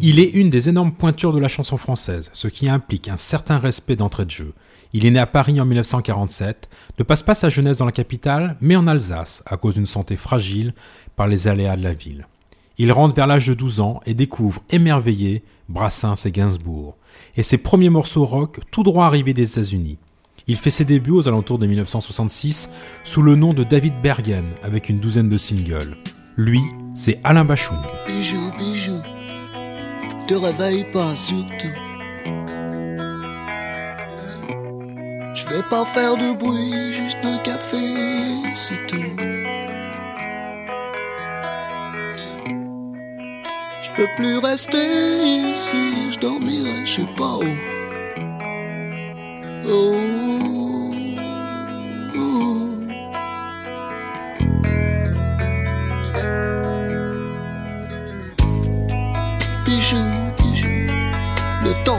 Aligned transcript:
Il 0.00 0.20
est 0.20 0.30
une 0.30 0.48
des 0.48 0.68
énormes 0.68 0.92
pointures 0.92 1.32
de 1.32 1.40
la 1.40 1.48
chanson 1.48 1.76
française, 1.76 2.30
ce 2.32 2.46
qui 2.46 2.68
implique 2.68 3.08
un 3.08 3.16
certain 3.16 3.58
respect 3.58 3.96
d'entrée 3.96 4.24
de 4.24 4.30
jeu. 4.30 4.52
Il 4.92 5.04
est 5.04 5.10
né 5.10 5.18
à 5.18 5.26
Paris 5.26 5.60
en 5.60 5.64
1947, 5.64 6.68
ne 7.00 7.04
passe 7.04 7.24
pas 7.24 7.34
sa 7.34 7.48
jeunesse 7.48 7.78
dans 7.78 7.84
la 7.84 7.90
capitale, 7.90 8.56
mais 8.60 8.76
en 8.76 8.86
Alsace, 8.86 9.42
à 9.44 9.56
cause 9.56 9.74
d'une 9.74 9.86
santé 9.86 10.14
fragile 10.14 10.72
par 11.16 11.26
les 11.26 11.48
aléas 11.48 11.76
de 11.76 11.82
la 11.82 11.94
ville. 11.94 12.28
Il 12.78 12.92
rentre 12.92 13.16
vers 13.16 13.26
l'âge 13.26 13.48
de 13.48 13.54
12 13.54 13.80
ans 13.80 14.00
et 14.06 14.14
découvre, 14.14 14.62
émerveillé, 14.70 15.42
Brassens 15.68 16.26
et 16.26 16.30
Gainsbourg, 16.30 16.96
et 17.36 17.42
ses 17.42 17.58
premiers 17.58 17.90
morceaux 17.90 18.24
rock 18.24 18.60
tout 18.70 18.84
droit 18.84 19.06
arrivés 19.06 19.34
des 19.34 19.50
États-Unis. 19.50 19.98
Il 20.46 20.56
fait 20.56 20.70
ses 20.70 20.84
débuts 20.84 21.10
aux 21.10 21.26
alentours 21.26 21.58
de 21.58 21.66
1966 21.66 22.70
sous 23.02 23.20
le 23.20 23.34
nom 23.34 23.52
de 23.52 23.64
David 23.64 24.00
Bergen 24.00 24.46
avec 24.62 24.88
une 24.88 25.00
douzaine 25.00 25.28
de 25.28 25.36
singles. 25.36 25.96
Lui, 26.36 26.62
c'est 26.94 27.20
Alain 27.24 27.44
Bachung. 27.44 27.82
Te 30.28 30.34
réveille 30.34 30.84
pas 30.92 31.16
surtout. 31.16 31.74
Je 35.34 35.48
vais 35.48 35.62
pas 35.70 35.86
faire 35.86 36.18
de 36.18 36.34
bruit, 36.34 36.92
juste 36.92 37.24
un 37.24 37.38
café, 37.38 37.78
c'est 38.54 38.86
tout. 38.88 39.16
Je 43.82 43.90
peux 43.96 44.08
plus 44.16 44.36
rester 44.38 45.50
ici, 45.52 46.10
je 46.12 46.18
dormirai, 46.18 46.84
je 46.84 46.96
sais 46.96 47.08
pas 47.16 47.36
où. 47.38 47.56
Oh, 49.70 50.47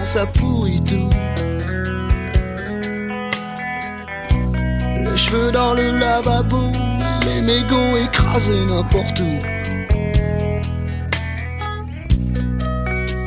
ça 0.10 0.26
pourrit 0.26 0.82
tout. 0.82 1.10
Les 5.04 5.18
cheveux 5.18 5.52
dans 5.52 5.76
le 5.76 6.00
lavabo, 6.00 6.72
les 7.28 7.42
mégots 7.42 7.96
écrasés 8.06 8.66
n'importe 8.66 9.20
où. 9.20 9.36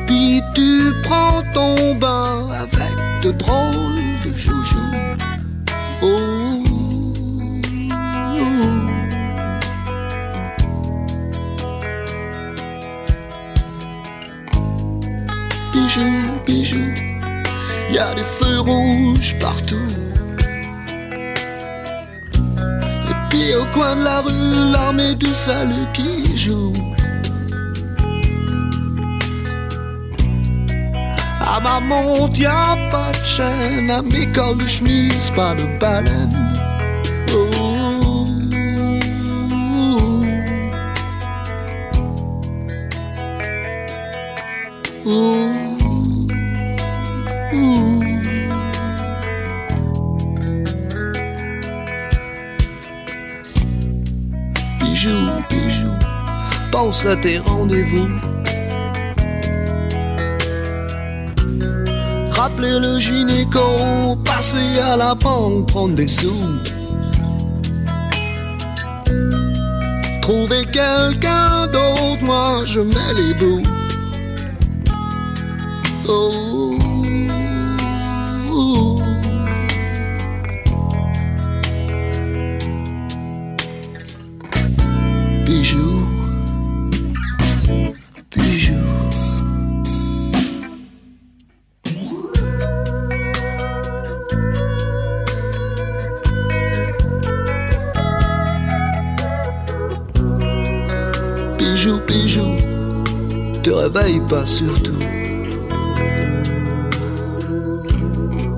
Puis 0.07 0.41
tu 0.53 0.91
prends 1.03 1.41
ton 1.53 1.95
bain 1.95 2.49
avec 2.51 2.95
de 3.23 3.31
drôles 3.31 4.19
de 4.25 4.33
joujoux. 4.33 4.93
Oh. 6.01 6.42
Bijou, 15.73 16.39
bijou, 16.45 16.93
y 17.91 17.97
a 17.97 18.13
des 18.13 18.21
feux 18.21 18.59
rouges 18.59 19.35
partout. 19.39 19.89
Et 23.09 23.15
puis 23.29 23.55
au 23.55 23.65
coin 23.73 23.95
de 23.95 24.03
la 24.03 24.21
rue, 24.21 24.71
l'armée 24.71 25.15
du 25.15 25.33
salut 25.33 25.87
qui 25.91 26.37
joue. 26.37 26.73
À 31.41 31.59
ma 31.59 31.79
montre, 31.79 32.39
y 32.39 32.45
a 32.45 32.77
pas 32.91 33.11
de 33.11 33.25
chaîne, 33.25 33.89
à 33.89 34.03
mes 34.03 34.31
cols 34.31 34.59
de 34.59 34.67
chemise, 34.67 35.31
pas 35.35 35.55
de 35.55 35.65
baleine. 35.79 36.52
Pense 56.93 57.05
à 57.07 57.15
tes 57.15 57.39
rendez-vous. 57.39 58.07
Rappeler 62.31 62.77
le 62.79 62.99
gynéco, 62.99 64.15
passer 64.23 64.79
à 64.79 64.95
la 64.95 65.15
banque, 65.15 65.67
prendre 65.67 65.95
des 65.95 66.07
sous. 66.07 66.49
Trouver 70.21 70.65
quelqu'un 70.71 71.65
d'autre, 71.73 72.23
moi 72.23 72.61
je 72.65 72.81
mets 72.81 73.13
les 73.17 73.33
bouts. 73.39 73.63
Oh. 76.07 76.82
Surtout. 104.45 104.99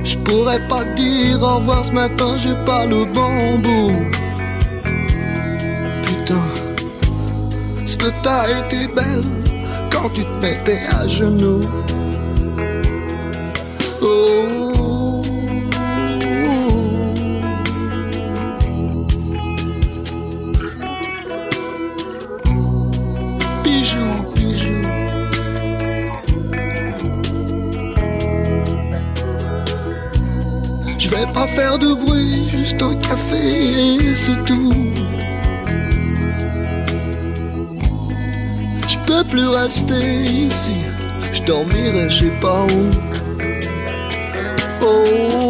Je 0.03 0.17
pourrais 0.19 0.65
pas 0.67 0.85
dire 0.95 1.41
au 1.41 1.55
revoir 1.57 1.83
ce 1.83 1.91
matin, 1.91 2.37
j'ai 2.37 2.55
pas 2.65 2.85
le 2.85 3.05
bon 3.05 3.59
bout. 3.59 3.95
Putain, 6.03 6.45
ce 7.85 7.97
que 7.97 8.09
t'as 8.23 8.45
été 8.59 8.87
belle 8.87 9.23
quand 9.91 10.09
tu 10.13 10.23
te 10.23 10.41
mettais 10.41 10.81
à 10.99 11.07
genoux. 11.07 11.61
Oh, 14.01 14.54
faire 31.55 31.77
de 31.79 31.93
bruit, 31.93 32.49
juste 32.49 32.81
un 32.81 32.95
café 32.95 34.09
et 34.09 34.13
c'est 34.13 34.43
tout. 34.43 34.73
Je 38.89 38.97
peux 39.07 39.23
plus 39.23 39.47
rester 39.47 40.23
ici, 40.23 40.73
je 41.31 41.41
dormirai 41.43 42.09
je 42.09 42.25
sais 42.25 42.33
pas 42.41 42.63
où. 42.63 42.83
Oh. 44.81 45.44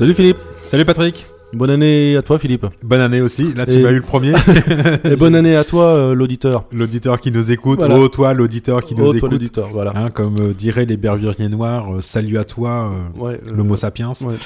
Salut 0.00 0.14
Philippe. 0.14 0.38
Salut 0.64 0.86
Patrick, 0.86 1.26
Bonne 1.52 1.68
année 1.68 2.16
à 2.16 2.22
toi 2.22 2.38
Philippe. 2.38 2.64
bonne 2.82 3.00
année 3.02 3.20
aussi. 3.20 3.52
Là 3.52 3.66
tu 3.66 3.72
Et- 3.72 3.82
m'as 3.82 3.90
eu 3.90 3.96
le 3.96 4.00
premier. 4.00 4.32
Et 5.04 5.14
bonne 5.14 5.34
année 5.34 5.56
à 5.56 5.62
toi 5.64 5.88
euh, 5.88 6.14
l'auditeur. 6.14 6.64
l'auditeur 6.72 7.20
qui 7.20 7.30
nous 7.30 7.52
écoute, 7.52 7.80
Voilà. 7.80 7.98
oh 7.98 8.08
toi 8.08 8.32
l'auditeur 8.32 8.82
qui 8.82 8.94
nous 8.94 9.02
Oh, 9.02 9.08
toi 9.08 9.16
écoute. 9.18 9.32
l'auditeur, 9.32 9.68
voilà. 9.70 9.92
Hein, 9.94 10.08
comme 10.08 10.36
euh, 10.40 10.54
diraient 10.56 10.86
les 10.86 10.96
bervuriers 10.96 11.50
noirs, 11.50 11.92
euh, 11.96 12.00
salut 12.00 12.38
à 12.38 12.44
toi, 12.44 12.90
Ouais, 13.18 13.38
l'homo 13.54 13.76
sapiens. 13.76 14.12
ouais. 14.22 14.36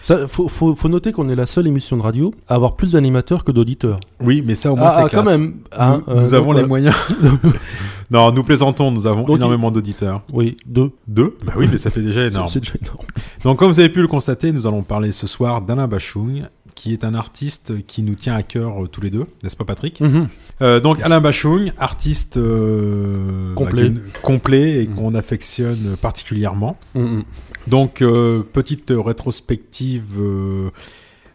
Ça, 0.00 0.26
faut, 0.28 0.48
faut, 0.48 0.74
faut 0.74 0.88
noter 0.88 1.12
qu'on 1.12 1.28
est 1.28 1.36
la 1.36 1.44
seule 1.46 1.66
émission 1.66 1.98
de 1.98 2.02
radio 2.02 2.32
à 2.48 2.54
avoir 2.54 2.74
plus 2.76 2.92
d'animateurs 2.92 3.44
que 3.44 3.52
d'auditeurs. 3.52 4.00
Oui, 4.20 4.42
mais 4.46 4.54
ça 4.54 4.72
au 4.72 4.76
moins 4.76 4.86
Ah, 4.88 4.94
c'est 4.96 5.02
ah, 5.02 5.08
quand 5.12 5.22
classe. 5.24 5.38
même. 5.40 5.54
hein, 5.76 6.00
nous, 6.06 6.14
nous 6.14 6.20
donc, 6.22 6.32
avons 6.32 6.52
les 6.52 6.64
moyens. 6.64 6.94
non, 8.12 8.30
nous 8.32 8.42
plaisantons, 8.44 8.90
nous 8.90 9.06
avons 9.06 9.24
Donc, 9.24 9.36
énormément 9.36 9.70
d'auditeurs. 9.70 10.22
Oui, 10.32 10.56
deux. 10.66 10.90
Deux? 11.08 11.36
Bah 11.44 11.54
oui, 11.56 11.66
mais 11.70 11.78
ça 11.78 11.90
fait 11.90 12.02
déjà 12.02 12.26
énorme. 12.26 12.48
c'est 12.48 12.60
déjà 12.60 12.74
énorme. 12.80 13.06
Donc 13.44 13.58
comme 13.58 13.70
vous 13.72 13.80
avez 13.80 13.88
pu 13.88 14.00
le 14.02 14.08
constater, 14.08 14.52
nous 14.52 14.66
allons 14.66 14.82
parler 14.82 15.12
ce 15.12 15.26
soir 15.26 15.62
d'Alain 15.62 15.88
Bachung, 15.88 16.44
qui 16.74 16.92
est 16.92 17.04
un 17.04 17.14
artiste 17.14 17.84
qui 17.86 18.02
nous 18.02 18.14
tient 18.14 18.34
à 18.34 18.42
cœur 18.42 18.84
euh, 18.84 18.88
tous 18.88 19.00
les 19.00 19.10
deux, 19.10 19.26
n'est-ce 19.42 19.56
pas 19.56 19.64
Patrick? 19.64 20.00
Mhm. 20.00 20.28
Euh, 20.62 20.80
Donc 20.80 21.00
Alain 21.02 21.20
Bachung, 21.20 21.72
artiste 21.78 22.36
euh, 22.38 23.54
Complet. 23.54 23.90
bah, 23.90 24.00
que- 24.14 24.20
complet 24.20 24.82
et 24.84 24.86
Mhm. 24.88 24.94
qu'on 24.96 25.14
affectionne 25.14 25.96
particulièrement. 26.00 26.76
Mhm. 26.94 27.24
Donc 27.68 28.02
euh, 28.02 28.42
petite 28.52 28.92
rétrospective. 28.94 30.04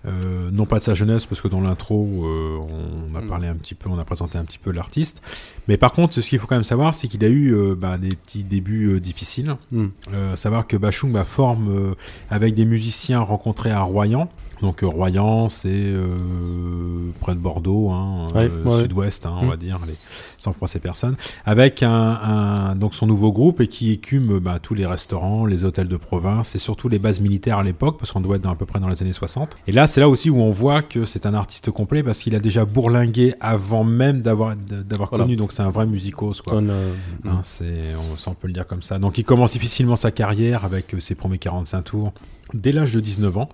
Euh, 0.05 0.49
non 0.51 0.65
pas 0.65 0.77
de 0.77 0.83
sa 0.83 0.93
jeunesse 0.93 1.25
parce 1.25 1.41
que 1.41 1.47
dans 1.47 1.61
l'intro 1.61 2.05
euh, 2.05 2.57
on 2.59 3.15
a 3.15 3.21
Mm. 3.21 3.27
parlé 3.27 3.47
un 3.47 3.55
petit 3.55 3.75
peu, 3.75 3.89
on 3.89 3.97
a 3.97 4.05
présenté 4.05 4.37
un 4.37 4.45
petit 4.45 4.59
peu 4.59 4.71
l'artiste. 4.71 5.21
Mais 5.67 5.77
par 5.77 5.91
contre, 5.93 6.13
ce 6.13 6.21
qu'il 6.21 6.39
faut 6.39 6.47
quand 6.47 6.55
même 6.55 6.63
savoir, 6.63 6.93
c'est 6.93 7.07
qu'il 7.07 7.23
a 7.25 7.27
eu 7.29 7.53
euh, 7.53 7.75
bah, 7.75 7.97
des 7.97 8.15
petits 8.15 8.43
débuts 8.43 8.99
difficiles. 8.99 9.55
Mm. 9.71 9.87
Savoir 10.35 10.67
que 10.67 10.77
Bachung 10.77 11.11
bah, 11.11 11.23
forme 11.23 11.95
avec 12.29 12.53
des 12.53 12.65
musiciens 12.65 13.19
rencontrés 13.21 13.71
à 13.71 13.81
Royan. 13.81 14.29
Donc 14.61 14.83
euh, 14.83 14.87
Royan, 14.87 15.49
c'est 15.49 15.67
euh, 15.71 17.11
près 17.19 17.33
de 17.35 17.39
Bordeaux, 17.39 17.89
hein, 17.91 18.25
Ouais, 18.33 18.49
euh, 18.51 18.63
ouais. 18.63 18.81
sud-ouest, 18.83 19.25
hein, 19.25 19.35
on 19.41 19.45
Mm. 19.45 19.49
va 19.49 19.57
dire, 19.57 19.79
les, 19.85 19.93
sans 20.37 20.53
froisser 20.53 20.79
personne. 20.79 21.15
Avec 21.45 21.83
un, 21.83 21.91
un- 21.91 22.75
donc 22.75 22.95
son 22.95 23.05
nouveau 23.07 23.31
groupe 23.31 23.61
et 23.61 23.67
qui 23.67 23.91
écume 23.91 24.39
bah, 24.39 24.59
tous 24.61 24.73
les 24.73 24.85
restaurants, 24.85 25.45
les 25.45 25.63
hôtels 25.63 25.87
de 25.87 25.97
province 25.97 26.55
et 26.55 26.57
surtout 26.59 26.89
les 26.89 26.99
bases 26.99 27.19
militaires 27.21 27.59
à 27.59 27.63
l'époque, 27.63 27.97
parce 27.99 28.11
qu'on 28.11 28.21
doit 28.21 28.37
être 28.37 28.41
dans, 28.41 28.51
à 28.51 28.55
peu 28.55 28.65
près 28.65 28.79
dans 28.79 28.89
les 28.89 29.01
années 29.03 29.13
60. 29.13 29.57
Et 29.67 29.71
là, 29.71 29.85
c'est 29.87 29.99
là 30.01 30.09
aussi 30.09 30.29
où 30.29 30.39
on 30.41 30.51
voit 30.51 30.81
que 30.81 31.05
c'est 31.05 31.25
un 31.25 31.33
artiste 31.33 31.69
complet 31.71 32.01
parce 32.03 32.19
qu'il 32.19 32.35
a 32.35 32.39
déjà 32.39 32.65
bourlingué 32.65 33.35
avant 33.39 33.83
même 33.83 34.21
d'avoir 34.21 34.55
d'avoir 34.55 35.09
Voilà. 35.09 35.25
connu. 35.25 35.35
Donc 35.35 35.51
c'est 35.51 35.61
un 35.63 35.69
vrai 35.69 35.85
musicos, 35.85 36.41
quoi. 36.41 36.53
On, 36.57 36.67
euh, 36.69 36.93
Hein, 37.25 37.39
c'est, 37.43 37.65
on, 38.11 38.15
ça, 38.17 38.31
on 38.31 38.33
peut 38.33 38.47
le 38.47 38.53
dire 38.53 38.65
comme 38.67 38.81
ça. 38.81 38.97
Donc 38.99 39.17
il 39.17 39.23
commence 39.23 39.53
difficilement 39.53 39.95
sa 39.95 40.11
carrière 40.11 40.65
avec 40.65 40.95
ses 40.99 41.13
premiers 41.15 41.37
45 41.37 41.81
tours 41.83 42.13
dès 42.53 42.71
l'âge 42.71 42.93
de 42.93 42.99
19 43.01 43.37
ans, 43.37 43.49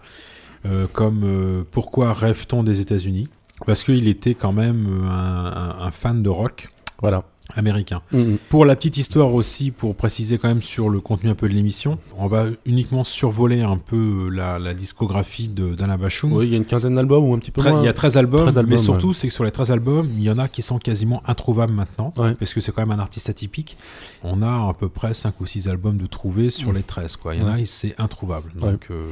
comme 0.92 1.21
euh, 1.24 1.63
Pourquoi 1.69 2.13
rêve-t-on 2.13 2.63
des 2.63 2.81
États-Unis? 2.81 3.27
Parce 3.65 3.83
qu'il 3.83 4.07
était 4.07 4.33
quand 4.36 4.51
même 4.54 4.88
euh, 5.04 5.07
un- 5.10 5.86
un 5.86 5.92
fan 5.92 6.21
de 6.24 6.30
rock 6.30 6.69
Voilà. 7.01 7.24
Américain. 7.56 8.02
Mhm. 8.12 8.38
Pour 8.50 8.66
la 8.66 8.76
petite 8.76 8.98
histoire 8.98 9.34
aussi, 9.34 9.72
pour 9.72 9.96
préciser 9.96 10.38
quand 10.38 10.48
même 10.48 10.62
sur 10.62 10.90
le 10.90 11.00
contenu 11.02 11.30
un 11.30 11.36
peu 11.36 11.48
de 11.50 11.54
l'émission, 11.54 12.00
on 12.18 12.28
va 12.28 12.46
uniquement 12.66 13.04
survoler 13.04 13.62
un 13.62 13.78
peu 13.78 14.30
la, 14.30 14.60
la 14.60 14.74
discographie 14.74 15.48
d'Alain 15.48 15.98
Bachung. 15.98 16.32
Oui, 16.34 16.46
il 16.48 16.52
y 16.52 16.54
a 16.54 16.58
une 16.58 16.66
quinzaine 16.66 16.96
d'albums 16.96 17.24
ou 17.30 17.34
un 17.34 17.40
petit 17.40 17.52
peu 17.52 17.62
Tre- 17.62 17.70
moins. 17.72 17.82
il 17.82 17.86
y 17.86 17.90
a 17.90 17.94
13 17.94 18.18
albums, 18.18 18.42
13 18.42 18.58
albums, 18.58 18.72
mais 18.72 18.78
surtout 18.78 19.14
c'est 19.14 19.28
que 19.28 19.34
sur 19.34 19.44
les 19.44 19.52
13 19.52 19.72
albums, 19.72 20.10
il 20.18 20.24
y 20.24 20.30
en 20.30 20.38
a 20.40 20.48
qui 20.48 20.62
sont 20.62 20.80
quasiment 20.80 21.22
introuvables 21.28 21.74
maintenant, 21.74 22.14
Ouais. 22.18 22.34
parce 22.36 22.54
que 22.54 22.62
c'est 22.62 22.72
quand 22.72 22.82
même 22.86 22.98
un 22.98 23.02
artiste 23.02 23.30
atypique. 23.30 23.78
On 24.24 24.42
a 24.42 24.70
à 24.70 24.74
peu 24.80 24.90
près 24.90 25.14
5 25.14 25.40
ou 25.42 25.46
6 25.46 25.68
albums 25.68 25.98
de 25.98 26.06
trouvés 26.08 26.50
sur 26.50 26.72
les 26.74 26.84
13, 26.84 27.16
quoi. 27.18 27.36
Il 27.36 27.42
y 27.42 27.44
en 27.44 27.48
a, 27.48 27.56
Ouais. 27.56 27.66
c'est 27.66 27.94
introuvable. 28.00 28.52
Donc, 28.60 28.88
euh, 28.92 29.06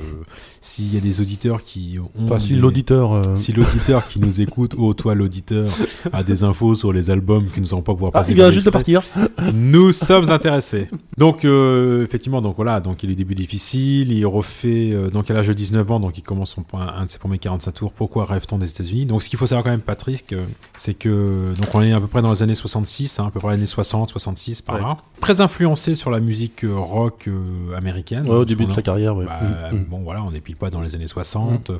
s'il 0.61 0.93
y 0.93 0.97
a 0.97 0.99
des 1.01 1.21
auditeurs 1.21 1.63
qui 1.63 1.97
ont... 1.99 2.09
Enfin, 2.23 2.39
si 2.39 2.53
des- 2.53 2.59
l'auditeur. 2.59 3.13
euh, 3.13 3.35
Si 3.35 3.51
l'auditeur 3.53 4.07
qui 4.07 4.19
nous 4.19 4.41
écoute, 4.41 4.75
oh 4.77 4.93
toi 4.93 5.15
l'auditeur, 5.15 5.67
a 6.13 6.23
des 6.23 6.43
infos 6.43 6.75
sur 6.75 6.93
les 6.93 7.09
albums 7.09 7.45
que 7.49 7.59
nous 7.59 7.65
n'allons 7.67 7.81
pas 7.81 7.93
pouvoir 7.93 8.11
Ah, 8.13 8.19
passer. 8.19 8.30
Il 8.31 8.35
vient 8.35 8.51
juste 8.51 8.65
de 8.65 8.71
partir. 8.71 9.03
nous 9.53 9.91
sommes 9.93 10.29
intéressés. 10.31 10.89
Donc 11.17 11.45
euh, 11.45 12.03
effectivement, 12.03 12.41
donc 12.41 12.55
voilà, 12.55 12.79
donc 12.79 13.03
il 13.03 13.11
est 13.11 13.15
début 13.15 13.35
difficile, 13.35 14.11
il 14.11 14.25
refait 14.25 14.91
euh, 14.91 15.09
donc 15.09 15.29
à 15.29 15.33
l'âge 15.33 15.47
de 15.47 15.53
19 15.53 15.91
ans, 15.91 15.99
donc 15.99 16.17
il 16.17 16.21
commence 16.23 16.51
son 16.51 16.63
point, 16.63 16.87
un 16.97 17.05
de 17.05 17.09
ses 17.09 17.19
premiers 17.19 17.37
45 17.37 17.71
tours. 17.73 17.93
Pourquoi 17.93 18.25
rêve-t-on 18.25 18.57
des 18.57 18.69
États-Unis? 18.69 19.05
Donc 19.05 19.21
ce 19.23 19.29
qu'il 19.29 19.37
faut 19.37 19.45
savoir 19.47 19.63
quand 19.63 19.69
même, 19.71 19.81
Patrick, 19.81 20.33
euh, 20.33 20.43
c'est 20.75 20.93
que 20.93 21.53
donc 21.61 21.73
on 21.75 21.81
est 21.81 21.91
à 21.93 21.99
peu 21.99 22.07
près 22.07 22.21
dans 22.21 22.31
les 22.31 22.41
années 22.43 22.55
66, 22.55 23.19
hein, 23.19 23.25
à 23.27 23.31
peu 23.31 23.39
près 23.39 23.49
les 23.49 23.53
années 23.55 23.65
60, 23.65 24.09
66 24.09 24.61
par 24.61 24.75
Ouais. 24.75 24.81
là, 24.81 24.97
très 25.19 25.41
influencé 25.41 25.95
sur 25.95 26.09
la 26.11 26.19
musique 26.19 26.65
rock 26.69 27.25
euh, 27.27 27.75
américaine. 27.77 28.23
Ouais, 28.23 28.29
au 28.31 28.39
Donc, 28.39 28.47
début 28.47 28.65
de 28.65 28.71
sa 28.71 28.81
carrière, 28.81 29.15
ouais. 29.15 29.25
bah, 29.25 29.39
Mhm. 29.71 29.79
Mhm. 29.79 29.85
Bon, 29.85 29.99
voilà, 29.99 30.23
on 30.23 30.33
est 30.33 30.39
pile 30.39 30.55
pas 30.55 30.69
dans 30.69 30.81
les 30.81 30.95
années 30.95 31.07
60. 31.07 31.71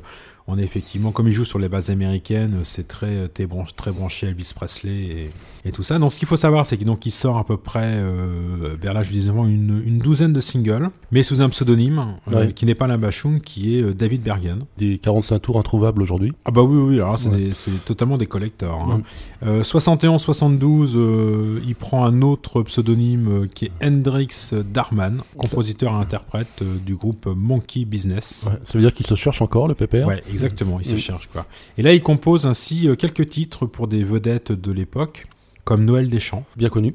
On 0.46 0.58
est 0.58 0.62
effectivement, 0.62 1.12
comme 1.12 1.28
il 1.28 1.32
joue 1.32 1.44
sur 1.44 1.58
les 1.58 1.68
bases 1.68 1.90
américaines, 1.90 2.60
c'est 2.64 2.88
très, 2.88 3.06
euh, 3.06 3.28
très, 3.28 3.46
branché, 3.46 3.72
très 3.76 3.90
branché 3.92 4.26
Elvis 4.28 4.52
Presley 4.54 4.90
et, 4.92 5.30
et 5.64 5.72
tout 5.72 5.82
ça. 5.82 5.98
Donc, 5.98 6.12
ce 6.12 6.18
qu'il 6.18 6.26
faut 6.28 6.36
savoir, 6.36 6.66
c'est 6.66 6.76
qu'il 6.96 7.12
sort 7.12 7.38
à 7.38 7.44
peu 7.44 7.56
près 7.56 7.84
euh, 7.84 8.74
vers 8.80 8.92
l'âge 8.94 9.08
de 9.08 9.12
19 9.14 9.38
ans 9.38 9.46
une, 9.46 9.82
une 9.84 9.98
douzaine 9.98 10.32
de 10.32 10.40
singles, 10.40 10.90
mais 11.10 11.22
sous 11.22 11.42
un 11.42 11.48
pseudonyme 11.48 12.16
euh, 12.34 12.46
Ouais. 12.46 12.52
qui 12.52 12.66
n'est 12.66 12.74
pas 12.74 12.86
Bachung, 12.96 13.40
qui 13.40 13.76
est 13.76 13.94
David 13.94 14.22
Bergen. 14.22 14.64
Des 14.78 14.98
45 14.98 15.38
tours 15.38 15.58
introuvables 15.58 16.02
aujourd'hui. 16.02 16.32
Ah 16.44 16.50
bah 16.50 16.62
oui, 16.62 16.78
oui, 16.78 16.94
alors 16.96 17.18
c'est 17.18 17.28
Ouais. 17.30 17.50
totalement 17.84 18.18
des 18.18 18.26
collectors. 18.26 18.80
Hein. 18.90 19.02
Euh, 19.46 19.62
71-72, 19.62 20.92
euh, 20.96 21.60
il 21.66 21.74
prend 21.74 22.04
un 22.04 22.22
autre 22.22 22.62
pseudonyme 22.62 23.48
qui 23.54 23.66
est 23.66 23.72
Hendrix 23.82 24.50
Darman, 24.72 25.22
compositeur 25.36 25.92
et 25.92 25.96
interprète 25.96 26.62
du 26.84 26.94
groupe 26.96 27.26
Monkey 27.26 27.84
Business. 27.84 28.50
Ça 28.64 28.72
veut 28.74 28.80
dire 28.80 28.94
qu'il 28.94 29.06
se 29.06 29.14
cherche 29.14 29.42
encore, 29.42 29.68
le 29.68 29.74
PPR. 29.74 30.06
Ouais, 30.06 30.22
exactement, 30.32 30.78
il 30.80 30.86
se 30.86 30.96
ché- 30.96 31.12
quoi. 31.32 31.46
Et 31.78 31.82
là, 31.82 31.92
il 31.94 32.02
compose 32.02 32.46
ainsi 32.46 32.88
euh, 32.88 32.96
quelques 32.96 33.28
titres 33.28 33.66
pour 33.66 33.88
des 33.88 34.02
vedettes 34.04 34.52
de 34.52 34.72
l'époque, 34.72 35.26
comme 35.64 35.84
Noël 35.84 36.08
Deschamps. 36.10 36.44
Bien 36.56 36.68
connu. 36.68 36.94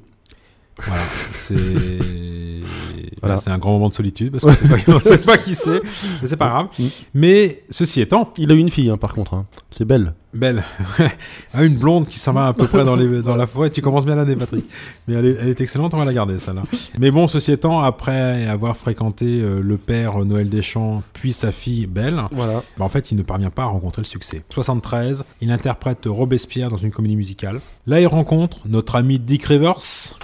Voilà, 0.85 1.01
c'est 1.33 1.55
Voilà. 3.21 3.37
C'est 3.37 3.49
un 3.49 3.57
grand 3.57 3.71
moment 3.71 3.89
de 3.89 3.95
solitude 3.95 4.31
parce 4.37 4.43
qu'on 4.43 4.93
on 4.93 4.99
sait 4.99 5.17
pas 5.17 5.37
qui 5.39 5.55
c'est, 5.55 5.81
mais 6.21 6.27
c'est 6.27 6.37
pas 6.37 6.49
grave. 6.49 6.67
Mm. 6.77 6.83
Mais 7.15 7.63
ceci 7.69 7.99
étant, 8.01 8.31
Il 8.37 8.51
a 8.51 8.55
eu 8.55 8.59
une 8.59 8.69
fille, 8.69 8.89
hein, 8.89 8.97
par 8.97 9.11
contre. 9.13 9.33
hein. 9.33 9.47
C'est 9.71 9.85
belle. 9.85 10.13
Belle, 10.37 10.63
Ah, 11.53 11.63
une 11.63 11.77
blonde 11.77 12.07
qui 12.07 12.19
s'en 12.19 12.33
va 12.33 12.47
à 12.47 12.53
peu 12.53 12.67
près 12.67 12.83
dans, 12.85 12.95
les, 12.95 13.21
dans 13.21 13.35
la 13.35 13.47
forêt. 13.47 13.69
Tu 13.69 13.81
commences 13.81 14.05
bien 14.05 14.15
l'année, 14.15 14.35
Patrick. 14.35 14.65
Mais 15.07 15.15
elle 15.15 15.25
est, 15.25 15.37
elle 15.41 15.49
est 15.49 15.61
excellente, 15.61 15.93
on 15.93 15.97
va 15.97 16.05
la 16.05 16.13
garder, 16.13 16.39
celle-là. 16.39 16.63
Mais 16.99 17.11
bon, 17.11 17.27
ceci 17.27 17.51
étant, 17.51 17.81
après 17.81 18.45
avoir 18.47 18.77
fréquenté 18.77 19.25
euh, 19.25 19.61
le 19.61 19.77
père 19.77 20.23
Noël 20.25 20.49
Deschamps, 20.49 21.03
puis 21.13 21.33
sa 21.33 21.51
fille 21.51 21.85
Belle, 21.87 22.21
Voilà. 22.31 22.61
bah, 22.77 22.85
en 22.85 22.89
fait, 22.89 23.11
il 23.11 23.17
ne 23.17 23.23
parvient 23.23 23.49
pas 23.49 23.63
à 23.63 23.67
rencontrer 23.67 24.01
le 24.01 24.07
succès. 24.07 24.43
73, 24.49 25.25
il 25.41 25.51
interprète 25.51 25.99
Robespierre 26.05 26.69
dans 26.69 26.77
une 26.77 26.91
comédie 26.91 27.15
musicale. 27.15 27.59
Là, 27.87 27.99
il 28.01 28.07
rencontre 28.07 28.59
notre 28.65 28.95
ami 28.95 29.17
Dick 29.19 29.43
Rivers 29.45 29.79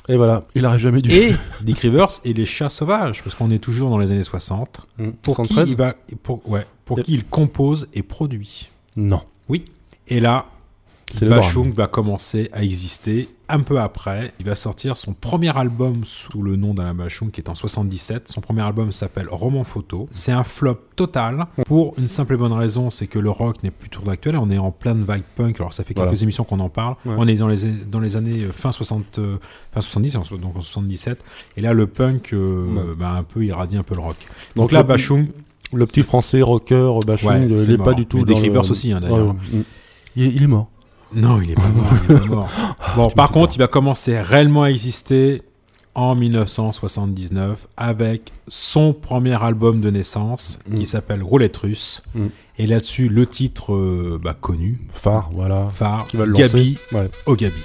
Et 0.09 0.17
voilà, 0.17 0.43
il 0.55 0.65
aurait 0.65 0.79
jamais 0.79 1.01
dû. 1.01 1.11
et 1.11 1.33
Dick 1.63 1.79
Rivers 1.79 2.07
et 2.25 2.33
les 2.33 2.45
chats 2.45 2.69
sauvages, 2.69 3.23
parce 3.23 3.35
qu'on 3.35 3.51
est 3.51 3.59
toujours 3.59 3.89
dans 3.89 3.97
les 3.97 4.11
années 4.11 4.23
60. 4.23 4.81
Mm. 4.97 5.09
Pour 5.21 5.35
73? 5.37 5.65
qui 5.65 5.71
il 5.71 5.77
va, 5.77 5.95
pour, 6.21 6.47
ouais, 6.49 6.65
pour 6.85 6.97
Yep. 6.97 7.05
qui 7.05 7.13
il 7.13 7.23
compose 7.23 7.87
et 7.93 8.03
produit? 8.03 8.69
Non. 8.95 9.21
Oui. 9.49 9.65
Et 10.07 10.19
là. 10.19 10.45
Bachung 11.21 11.73
va 11.73 11.85
commencer 11.87 12.49
à 12.53 12.63
exister. 12.63 13.29
Un 13.47 13.59
peu 13.59 13.79
après, 13.79 14.33
il 14.39 14.47
va 14.47 14.55
sortir 14.55 14.97
son 14.97 15.13
premier 15.13 15.55
album 15.55 16.01
sous 16.05 16.41
le 16.41 16.55
nom 16.55 16.73
d'Alain 16.73 16.95
Bachung, 16.95 17.29
qui 17.29 17.39
est 17.39 17.49
en 17.49 17.55
77. 17.55 18.31
Son 18.31 18.41
premier 18.41 18.61
album 18.63 18.91
s'appelle 18.91 19.27
Roman 19.29 19.63
Photo. 19.63 20.07
C'est 20.09 20.31
un 20.31 20.43
flop 20.43 20.79
total 20.95 21.45
pour 21.67 21.93
une 21.99 22.07
simple 22.07 22.33
et 22.33 22.37
bonne 22.37 22.53
raison, 22.53 22.89
c'est 22.89 23.05
que 23.05 23.19
le 23.19 23.29
rock 23.29 23.61
n'est 23.61 23.69
plus 23.69 23.89
toujours 23.89 24.07
d'actuel. 24.07 24.37
On 24.37 24.49
est 24.49 24.57
en 24.57 24.71
pleine 24.71 25.03
vague 25.03 25.21
punk. 25.35 25.59
Alors 25.59 25.71
ça 25.71 25.83
fait 25.83 25.93
quelques 25.93 26.07
Voilà. 26.07 26.21
émissions 26.23 26.45
qu'on 26.45 26.59
en 26.61 26.69
parle. 26.69 26.95
Ouais. 27.05 27.13
On 27.15 27.27
est 27.27 27.35
dans 27.35 27.47
les 27.49 27.57
dans 27.85 27.99
les 27.99 28.15
années 28.17 28.45
euh, 28.45 28.51
fin 28.51 28.71
60, 28.71 29.19
euh, 29.19 29.37
fin 29.71 29.81
70, 29.81 30.15
en 30.15 30.23
so- 30.23 30.37
donc 30.37 30.55
en 30.55 30.61
77. 30.61 31.21
Et 31.57 31.61
là, 31.61 31.73
le 31.73 31.85
punk, 31.85 32.33
euh, 32.33 32.65
Ouais. 32.65 32.95
bah, 32.97 33.11
un 33.11 33.23
peu 33.23 33.45
irradie 33.45 33.77
un 33.77 33.83
peu 33.83 33.93
le 33.93 34.01
rock. 34.01 34.15
Donc, 34.55 34.63
Donc 34.63 34.71
là, 34.71 34.79
le- 34.81 34.87
Bachung, 34.87 35.27
Le 35.73 35.85
petit 35.85 36.01
français 36.01 36.41
rocker 36.41 36.91
Bachung, 37.05 37.29
Ouais, 37.29 37.47
il 37.49 37.59
c'est 37.59 37.71
est 37.73 37.77
mort. 37.77 37.85
pas 37.85 37.93
du 37.93 38.05
tout 38.07 38.17
Mais 38.17 38.23
dans 38.23 38.39
Dick 38.41 38.51
le- 38.53 38.59
aussi, 38.59 38.91
hein, 38.91 38.99
d'ailleurs. 39.01 39.33
Mm. 39.35 39.63
Il, 40.15 40.23
est- 40.25 40.31
il 40.35 40.43
est 40.43 40.47
mort. 40.47 40.69
Non, 41.13 41.39
il 41.41 41.51
est 41.51 41.55
pas 41.55 41.67
mort. 41.67 41.85
il 42.09 42.15
est 42.15 42.19
pas 42.19 42.25
mort. 42.25 42.49
Bon, 42.95 43.07
par 43.09 43.31
contre, 43.31 43.55
il 43.55 43.59
va 43.59 43.67
commencer 43.67 44.19
réellement 44.19 44.63
à 44.63 44.67
exister 44.69 45.41
en 45.95 46.15
1979 46.15 47.67
avec 47.77 48.31
son 48.47 48.93
premier 48.93 49.41
album 49.41 49.79
de 49.81 49.89
naissance 49.89 50.59
Mm. 50.67 50.75
qui 50.75 50.85
s'appelle 50.85 51.21
Roulette 51.23 51.57
russe. 51.57 52.01
Mm. 52.15 52.25
Et 52.59 52.67
là-dessus, 52.67 53.09
le 53.09 53.25
titre 53.25 53.73
euh, 53.73 54.19
bah, 54.21 54.35
connu, 54.39 54.79
Phare, 54.93 55.29
voilà. 55.33 55.69
phare, 55.71 56.05
Qui 56.07 56.17
va 56.17 56.25
le 56.25 56.33
Gabi 56.33 56.77
lancer. 56.91 56.95
Ouais. 57.05 57.11
au 57.25 57.35
Gabi. 57.35 57.55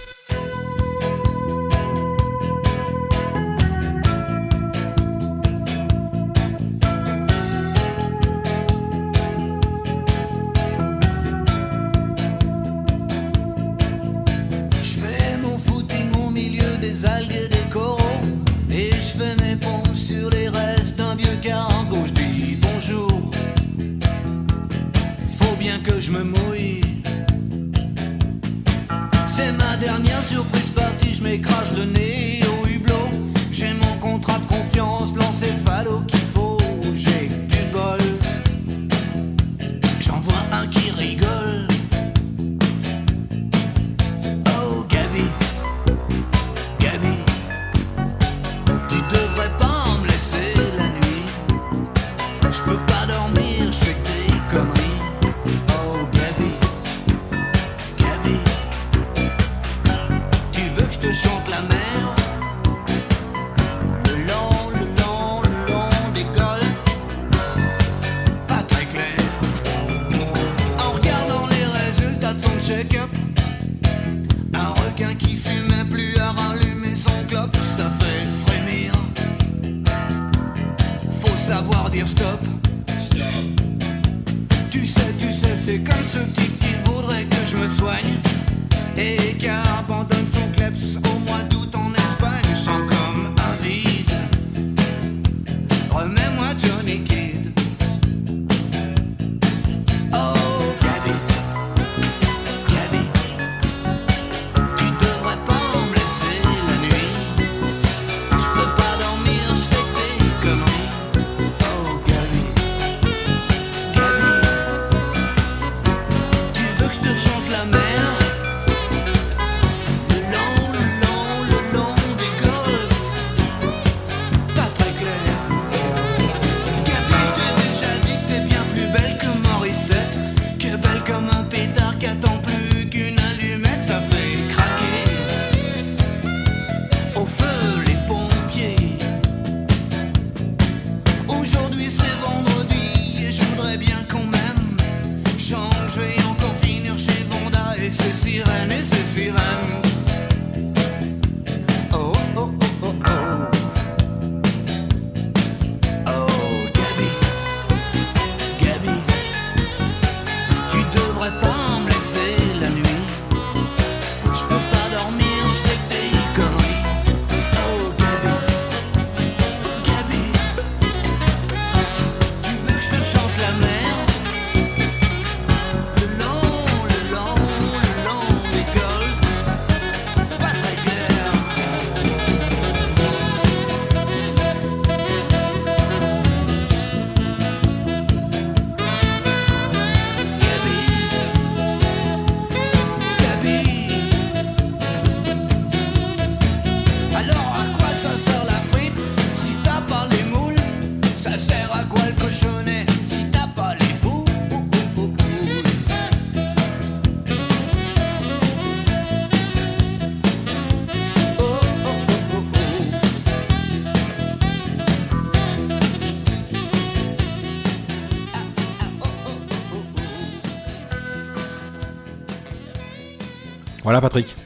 Voilà, 223.98 224.10
Patrick. 224.10 224.36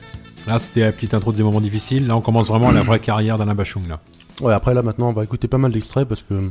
Là, 0.46 0.58
c'était 0.58 0.80
la 0.80 0.92
petite 0.92 1.12
intro 1.12 1.30
des 1.30 1.42
moments 1.42 1.60
difficiles. 1.60 2.06
Là, 2.06 2.16
on 2.16 2.22
commence 2.22 2.48
vraiment 2.48 2.70
la 2.70 2.82
vraie 2.82 3.00
carrière 3.00 3.36
d'Alain 3.36 3.54
Bachung. 3.54 3.86
Là. 3.86 4.00
Ouais, 4.40 4.54
après 4.54 4.72
là 4.72 4.82
maintenant 4.82 5.10
on 5.10 5.12
va 5.12 5.24
écouter 5.24 5.46
pas 5.46 5.58
mal 5.58 5.72
d'extraits 5.72 6.08
parce 6.08 6.22
que 6.22 6.50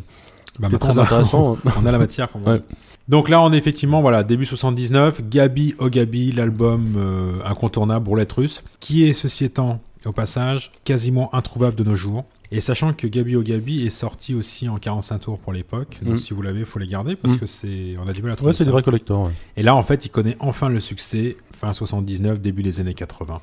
Bah, 0.59 0.67
c'était 0.69 0.77
très 0.77 0.99
intéressant. 0.99 1.57
on 1.81 1.85
a 1.87 1.91
la 1.91 1.97
matière. 1.97 2.29
Ouais. 2.45 2.61
Donc 3.09 3.27
là, 3.27 3.41
on 3.41 3.51
est 3.51 3.57
effectivement, 3.57 4.01
voilà, 4.01 4.23
début 4.23 4.45
79, 4.45 5.27
Gabi 5.27 5.73
Oh 5.79 5.89
Gabi, 5.89 6.31
l'album 6.31 6.93
euh, 6.95 7.39
incontournable, 7.43 8.07
Roulette 8.07 8.31
russe, 8.33 8.63
qui 8.79 9.05
est, 9.09 9.13
ceci 9.13 9.45
étant, 9.45 9.79
au 10.05 10.11
passage, 10.11 10.71
quasiment 10.83 11.33
introuvable 11.33 11.75
de 11.75 11.83
nos 11.83 11.95
jours. 11.95 12.25
Et 12.53 12.59
sachant 12.59 12.91
que 12.93 13.07
Gabi 13.07 13.37
Oh 13.37 13.43
Gabi 13.43 13.85
est 13.85 13.89
sorti 13.89 14.35
aussi 14.35 14.67
en 14.67 14.77
45 14.77 15.19
tours 15.19 15.39
pour 15.39 15.53
l'époque, 15.53 15.99
donc 16.01 16.15
Mm. 16.15 16.17
si 16.17 16.33
vous 16.33 16.41
l'avez, 16.41 16.59
il 16.61 16.65
faut 16.65 16.79
les 16.79 16.87
garder 16.87 17.15
parce 17.15 17.35
Mm. 17.35 17.37
que 17.39 17.45
c'est, 17.45 17.95
on 18.03 18.07
a 18.09 18.11
du 18.13 18.21
mal 18.21 18.31
à 18.33 18.35
trouver 18.35 18.49
ouais, 18.51 18.53
c'est 18.57 18.65
des 18.65 18.71
vrais 18.71 18.83
collectors. 18.83 19.23
ouais. 19.27 19.31
Et 19.55 19.63
là, 19.63 19.73
en 19.73 19.83
fait, 19.83 20.05
il 20.05 20.09
connaît 20.09 20.35
enfin 20.41 20.67
le 20.67 20.81
succès, 20.81 21.37
fin 21.53 21.71
79, 21.71 22.41
début 22.41 22.61
des 22.61 22.81
années 22.81 22.93
80. 22.93 23.39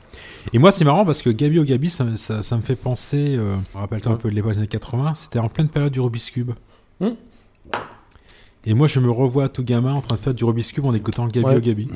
Et 0.52 0.58
moi, 0.58 0.72
c'est 0.72 0.84
marrant 0.84 1.06
parce 1.06 1.22
que 1.22 1.30
Gabi 1.30 1.58
au 1.58 1.64
Gabi, 1.64 1.88
ça, 1.88 2.04
ça- 2.16 2.42
ça 2.42 2.56
me 2.56 2.62
fait 2.62 2.76
penser, 2.76 3.34
euh, 3.38 3.56
rappelle-toi 3.74 4.12
un 4.12 4.16
peu 4.16 4.28
de 4.28 4.34
l'époque 4.34 4.52
des 4.52 4.58
années 4.58 4.66
80, 4.68 5.14
c'était 5.14 5.38
en 5.38 5.48
pleine 5.48 5.68
période 5.68 5.92
du 5.92 6.00
Rubik's 6.00 6.30
Cube. 6.30 6.50
Hmm. 7.00 7.10
Et 8.66 8.74
moi, 8.74 8.86
je 8.86 9.00
me 9.00 9.10
revois 9.10 9.48
tout 9.48 9.64
gamin 9.64 9.94
en 9.94 10.00
train 10.02 10.16
de 10.16 10.20
faire 10.20 10.34
du 10.34 10.44
Rubik's 10.44 10.72
Cube 10.72 10.84
en 10.84 10.92
écoutant 10.92 11.26
Gabi 11.28 11.46
Ouais. 11.46 11.56
au 11.56 11.60
Gabi. 11.60 11.88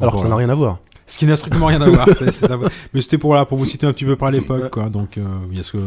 Alors 0.00 0.12
Donc, 0.12 0.20
que 0.22 0.24
ça 0.26 0.28
n'a 0.28 0.34
voilà. 0.34 0.36
rien 0.36 0.48
à 0.50 0.54
voir. 0.54 0.78
Ce 1.06 1.18
qui 1.18 1.26
n'a 1.26 1.36
strictement 1.36 1.66
rien 1.66 1.80
à 1.82 1.88
voir. 1.90 2.08
à- 2.08 2.56
Mais 2.94 3.00
c'était 3.02 3.18
pour, 3.18 3.36
pour 3.46 3.58
vous 3.58 3.66
citer 3.66 3.86
un 3.86 3.92
petit 3.92 4.06
peu 4.06 4.16
par 4.16 4.30
l'époque, 4.30 4.62
Ouais. 4.64 4.70
quoi. 4.70 4.88
Donc, 4.88 5.18
euh, 5.18 5.22
il 5.50 5.56
y 5.58 5.60
a 5.60 5.62
ce 5.62 5.72
que- 5.72 5.78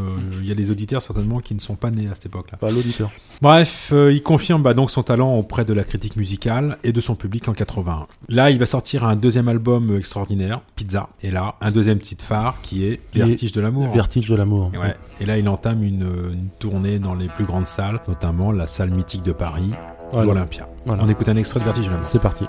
il 0.42 0.48
y 0.48 0.52
a 0.52 0.56
des 0.56 0.70
auditeurs 0.70 1.02
certainement 1.02 1.40
qui 1.40 1.56
ne 1.56 1.60
sont 1.60 1.74
pas 1.76 1.90
nés 1.90 2.08
à 2.08 2.14
cette 2.16 2.28
époque-là. 2.28 2.58
Pas 2.60 2.70
l'auditeur. 2.70 3.10
Bref, 3.42 3.90
euh, 3.94 4.14
il 4.14 4.22
confirme 4.22 4.62
bah, 4.62 4.74
donc 4.76 4.92
son 4.92 5.02
talent 5.04 5.34
auprès 5.36 5.66
de 5.66 5.74
la 5.74 5.84
critique 5.84 6.16
musicale 6.18 6.78
et 6.84 6.92
de 6.92 7.02
son 7.02 7.16
public 7.16 7.48
en 7.48 7.54
81. 7.54 8.06
Là, 8.30 8.52
il 8.52 8.60
va 8.60 8.66
sortir 8.68 9.06
un 9.06 9.16
deuxième 9.16 9.48
album 9.48 9.92
euh, 9.92 9.98
extraordinaire, 9.98 10.62
Pizza. 10.76 11.10
Et 11.24 11.32
là, 11.32 11.56
un 11.62 11.72
deuxième 11.72 12.00
titre 12.00 12.24
phare 12.24 12.56
qui 12.62 12.86
est 12.86 13.00
Vertige 13.14 13.52
de 13.54 13.62
l'amour. 13.62 13.90
Vertige 13.92 14.30
de 14.30 14.36
l'amour. 14.36 14.72
Et, 14.76 14.78
ouais. 14.78 14.96
Et 15.20 15.26
là, 15.26 15.38
il 15.40 15.50
entame 15.50 15.82
une, 15.84 16.04
une 16.32 16.50
tournée 16.60 17.00
dans 17.00 17.16
les 17.16 17.28
plus 17.28 17.46
grandes 17.46 17.68
salles, 17.68 18.00
notamment 18.08 18.52
la 18.52 18.68
salle 18.68 18.92
mythique 18.96 19.24
de 19.24 19.32
Paris, 19.32 19.72
Voilà. 20.12 20.28
l'Olympia. 20.28 20.68
Voilà. 20.86 21.04
On 21.04 21.10
écoute 21.10 21.28
un 21.28 21.36
extrait 21.38 21.60
de 21.60 21.66
Vertige 21.66 21.86
de 21.88 21.92
l'amour. 21.92 22.06
C'est 22.08 22.22
parti. 22.22 22.46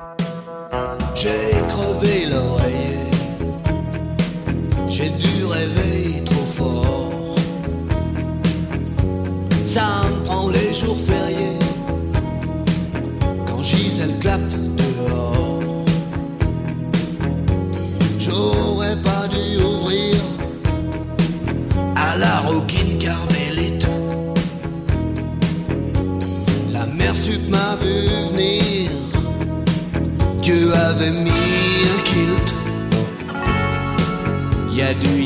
J'ai 1.14 1.28
crevé 1.68 2.17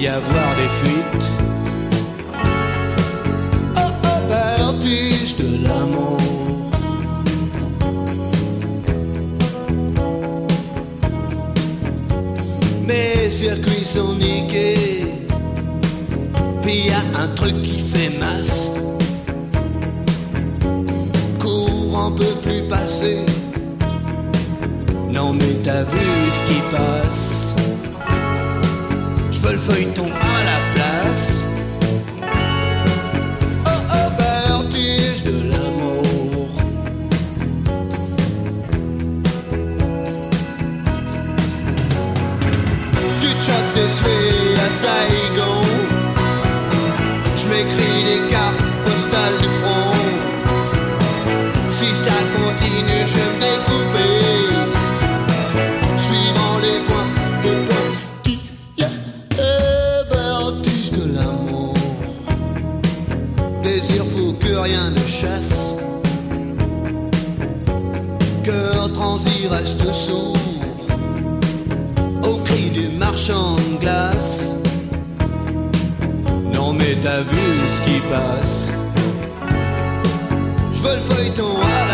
Y 0.03 0.09
avoir 0.09 0.57
des 0.57 0.69
fuites. 0.81 1.29
Oh, 3.77 3.81
oh, 4.03 4.19
vertige 4.29 5.37
de 5.37 5.63
l'amour? 5.63 6.19
Mes 12.85 13.31
circuits 13.31 13.85
sont 13.85 14.15
niqués. 14.15 15.15
Puis 16.63 16.89
y 16.89 16.91
a 16.91 17.23
un 17.23 17.29
truc 17.37 17.63
qui 17.63 17.79
fait 17.79 18.11
masse. 18.19 18.71
Courant 21.39 22.11
peut 22.11 22.37
plus 22.43 22.63
passer. 22.69 23.25
Non 25.13 25.33
mais 25.33 25.55
t'as 25.63 25.85
vu 25.85 26.07
ce 26.39 26.43
qui 26.49 26.61
passe 26.73 27.32
Le 29.51 29.59
feuilleton 29.59 30.07
à 30.07 30.45
la 30.45 30.72
chasse. 65.09 65.43
Cœur 68.45 68.93
transi 68.93 69.49
reste 69.49 69.93
sourd 69.93 70.37
au 72.23 72.37
cri 72.45 72.71
du 72.71 72.89
marchand 72.97 73.57
de 73.57 73.81
glace. 73.81 74.43
Non 76.55 76.73
mais 76.73 76.97
t'as 77.03 77.23
vu 77.23 77.47
ce 77.75 77.91
qui 77.91 77.99
passe. 78.13 78.59
Je 80.75 80.81
veux 80.81 80.97
le 80.97 81.03
feuilleton 81.11 81.57
à 81.61 81.89
la 81.89 81.92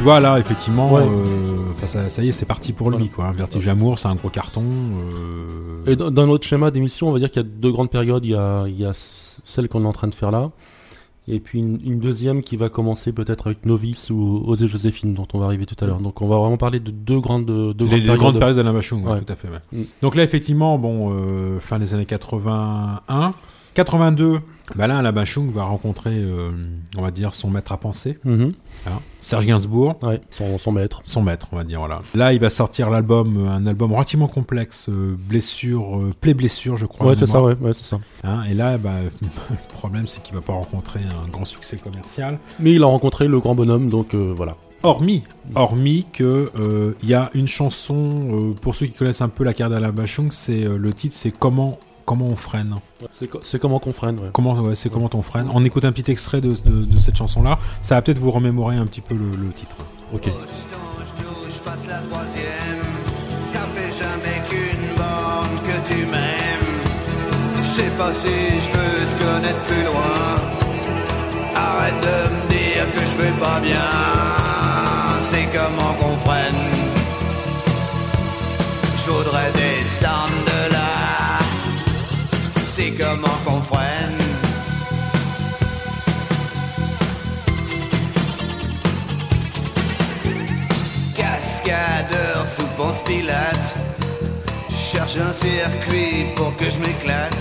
tu 0.00 0.04
vois 0.04 0.18
là 0.18 0.38
effectivement, 0.38 0.90
Ouais. 0.94 1.02
euh, 1.02 1.86
ça, 1.86 2.08
ça 2.08 2.22
y 2.24 2.28
est 2.28 2.32
c'est 2.32 2.46
parti 2.46 2.72
pour 2.72 2.90
lui 2.90 3.10
quoi. 3.10 3.32
Vertige 3.32 3.66
d'amour 3.66 3.98
c'est 3.98 4.08
un 4.08 4.14
gros 4.14 4.30
carton. 4.30 4.62
euh, 4.64 5.82
Et 5.92 5.94
dans, 5.94 6.26
notre 6.26 6.46
schéma 6.46 6.70
d'émission, 6.70 7.08
on 7.10 7.12
va 7.12 7.18
dire 7.18 7.30
qu'il 7.30 7.42
y 7.42 7.44
a 7.44 7.48
deux 7.48 7.70
grandes 7.70 7.90
périodes. 7.90 8.24
Il 8.24 8.30
y 8.30 8.34
a, 8.34 8.64
il 8.66 8.78
y 8.80 8.86
a 8.86 8.92
celle 8.94 9.68
qu'on 9.68 9.84
est 9.84 9.86
en 9.86 9.92
train 9.92 10.08
de 10.08 10.14
faire 10.14 10.30
là, 10.30 10.50
et 11.28 11.38
puis 11.38 11.58
une, 11.58 11.78
une 11.84 12.00
deuxième 12.00 12.40
qui 12.42 12.56
va 12.56 12.70
commencer 12.70 13.12
peut-être 13.12 13.48
avec 13.48 13.66
Novice 13.66 14.08
ou 14.08 14.42
Osée 14.46 14.68
Joséphine, 14.68 15.12
dont 15.12 15.26
on 15.34 15.38
va 15.38 15.44
arriver 15.46 15.66
tout 15.66 15.76
à 15.82 15.86
l'heure. 15.86 16.00
Donc 16.00 16.22
on 16.22 16.28
va 16.28 16.38
vraiment 16.38 16.56
parler 16.56 16.80
de 16.80 16.90
deux 16.90 17.20
grandes, 17.20 17.44
deux 17.44 17.72
grandes 17.74 17.90
les 17.90 18.00
périodes. 18.00 18.18
grandes 18.18 18.38
périodes 18.38 18.56
de 18.56 18.62
la 18.62 18.72
Bachung, 18.72 19.04
ouais, 19.04 19.12
Ouais. 19.12 19.20
tout 19.20 19.32
à 19.32 19.36
fait. 19.36 19.48
ouais. 19.48 19.60
Mm. 19.80 19.84
Donc 20.00 20.14
là 20.14 20.22
effectivement 20.22 20.78
bon 20.78 21.10
euh, 21.12 21.60
fin 21.60 21.78
des 21.78 21.92
années 21.92 22.06
81, 22.06 23.34
82, 23.74 24.40
bah 24.76 24.86
là 24.86 25.00
la 25.02 25.12
Bachung 25.12 25.50
va 25.50 25.64
rencontrer 25.64 26.12
euh, 26.14 26.50
on 26.96 27.02
va 27.02 27.10
dire 27.10 27.34
son 27.34 27.50
maître 27.50 27.72
à 27.72 27.76
penser, 27.76 28.18
Mhm. 28.24 28.52
hein, 28.86 28.90
Serge 29.20 29.46
Gainsbourg. 29.46 29.96
Ouais, 30.02 30.20
son, 30.30 30.58
son 30.58 30.72
maître. 30.72 31.00
son 31.04 31.22
maître, 31.22 31.48
on 31.52 31.56
va 31.56 31.64
dire 31.64 31.78
voilà. 31.80 32.00
Là, 32.14 32.32
il 32.32 32.40
va 32.40 32.50
sortir 32.50 32.88
l'album, 32.90 33.36
euh, 33.46 33.50
un 33.50 33.66
album 33.66 33.92
relativement 33.92 34.28
complexe, 34.28 34.88
euh, 34.88 35.16
blessure, 35.18 35.98
euh, 35.98 36.14
plaie 36.20 36.34
blessure, 36.34 36.76
je 36.76 36.86
crois. 36.86 37.08
Ouais, 37.08 37.14
c'est 37.14 37.26
ça, 37.26 37.42
ouais, 37.42 37.54
ouais 37.60 37.72
c'est 37.74 37.84
ça. 37.84 38.00
Hein, 38.24 38.42
et 38.50 38.54
là, 38.54 38.78
bah, 38.78 38.94
le 39.50 39.56
problème, 39.74 40.06
c'est 40.06 40.22
qu'il 40.22 40.34
va 40.34 40.40
pas 40.40 40.52
rencontrer 40.54 41.00
un 41.24 41.28
grand 41.28 41.44
succès 41.44 41.76
commercial. 41.76 42.38
Mais 42.58 42.72
il 42.72 42.82
a 42.82 42.86
rencontré 42.86 43.28
le 43.28 43.38
grand 43.40 43.54
bonhomme, 43.54 43.88
donc 43.88 44.14
euh, 44.14 44.32
voilà. 44.36 44.56
Hormis, 44.82 45.24
hormis 45.54 46.06
que 46.10 46.50
euh, 46.58 46.94
il 47.02 47.08
y 47.10 47.14
a 47.14 47.30
une 47.34 47.46
chanson 47.48 48.30
euh, 48.32 48.54
pour 48.62 48.74
ceux 48.74 48.86
qui 48.86 48.92
connaissent 48.92 49.20
un 49.20 49.28
peu 49.28 49.44
la 49.44 49.52
carrière 49.52 49.78
d'Alain 49.78 49.92
Bachung, 49.92 50.28
c'est 50.30 50.64
euh, 50.64 50.78
le 50.78 50.92
titre, 50.94 51.14
c'est 51.14 51.30
comment 51.36 51.78
comment 52.10 52.26
on 52.26 52.34
freine. 52.34 52.74
C'est 53.12 53.28
co- 53.28 53.38
c'est 53.44 53.60
comment 53.60 53.78
qu'on 53.78 53.92
freine, 53.92 54.18
ouais. 54.18 54.30
Comment 54.32 54.54
ouais, 54.60 54.74
c'est 54.74 54.90
comment 54.90 55.08
on 55.14 55.22
freine. 55.22 55.48
On 55.54 55.64
écoute 55.64 55.84
un 55.84 55.92
petit 55.92 56.10
extrait 56.10 56.40
de, 56.40 56.50
de- 56.50 56.84
de 56.84 56.98
cette 56.98 57.14
chanson-là. 57.14 57.56
Ça 57.82 57.94
va 57.94 58.02
peut-être 58.02 58.18
vous 58.18 58.32
remémorer 58.32 58.74
un 58.74 58.84
petit 58.84 59.00
peu 59.00 59.14
le, 59.14 59.30
le 59.30 59.52
titre. 59.52 59.76
Ok. 60.12 60.24
je 60.26 60.30
passe 61.60 61.86
la 61.88 61.98
troisième. 62.10 62.82
Ça 63.44 63.60
fait 63.60 63.92
jamais 64.02 64.42
qu'une 64.48 64.96
borne 64.96 65.56
que 65.68 65.92
tu 65.92 65.98
m'aimes. 66.06 66.82
Je 67.58 67.62
sais 67.62 67.90
pas 67.96 68.12
si 68.12 68.26
je 68.26 68.70
veux 68.76 69.06
te 69.16 69.24
connaître 69.24 69.62
plus 69.66 69.84
loin. 69.84 70.18
Arrête 71.54 71.94
de 72.02 72.34
me 72.34 72.48
dire 72.48 72.92
que 72.92 73.00
je 73.00 73.22
vais 73.22 73.38
pas 73.38 73.60
bien. 73.60 73.88
Je 94.68 94.76
cherche 94.76 95.16
un 95.16 95.32
circuit 95.32 96.26
pour 96.36 96.56
que 96.56 96.70
je 96.70 96.78
m'éclate. 96.78 97.36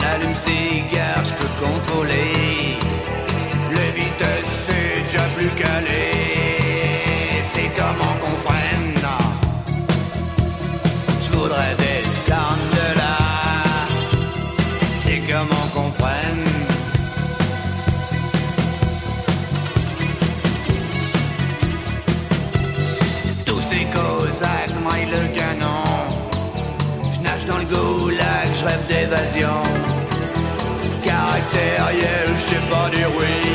L'allume 0.00 0.34
cigare, 0.34 1.24
je 1.24 1.34
peux 1.34 1.66
contrôler. 1.66 2.78
Les 3.70 3.90
vitesses, 4.00 4.68
c'est 4.68 5.02
déjà 5.02 5.24
plus 5.36 5.50
calé. 5.60 6.12
C'est 7.42 7.70
comment 7.76 8.14
qu'on 8.22 8.36
freine. 8.36 8.94
Je 11.20 11.36
voudrais 11.36 11.74
ces 23.68 23.84
cosaques 23.96 24.76
maillent 24.82 25.10
le 25.10 25.28
canon. 25.36 25.84
Je 27.12 27.20
nage 27.20 27.44
dans 27.44 27.58
le 27.58 27.64
goulag, 27.64 28.48
je 28.58 28.64
rêve 28.64 28.86
d'évasion. 28.88 29.62
Caractériel, 31.02 32.28
je 32.36 32.42
sais 32.50 32.64
pas 32.70 32.88
dire 32.94 33.10
oui. 33.18 33.47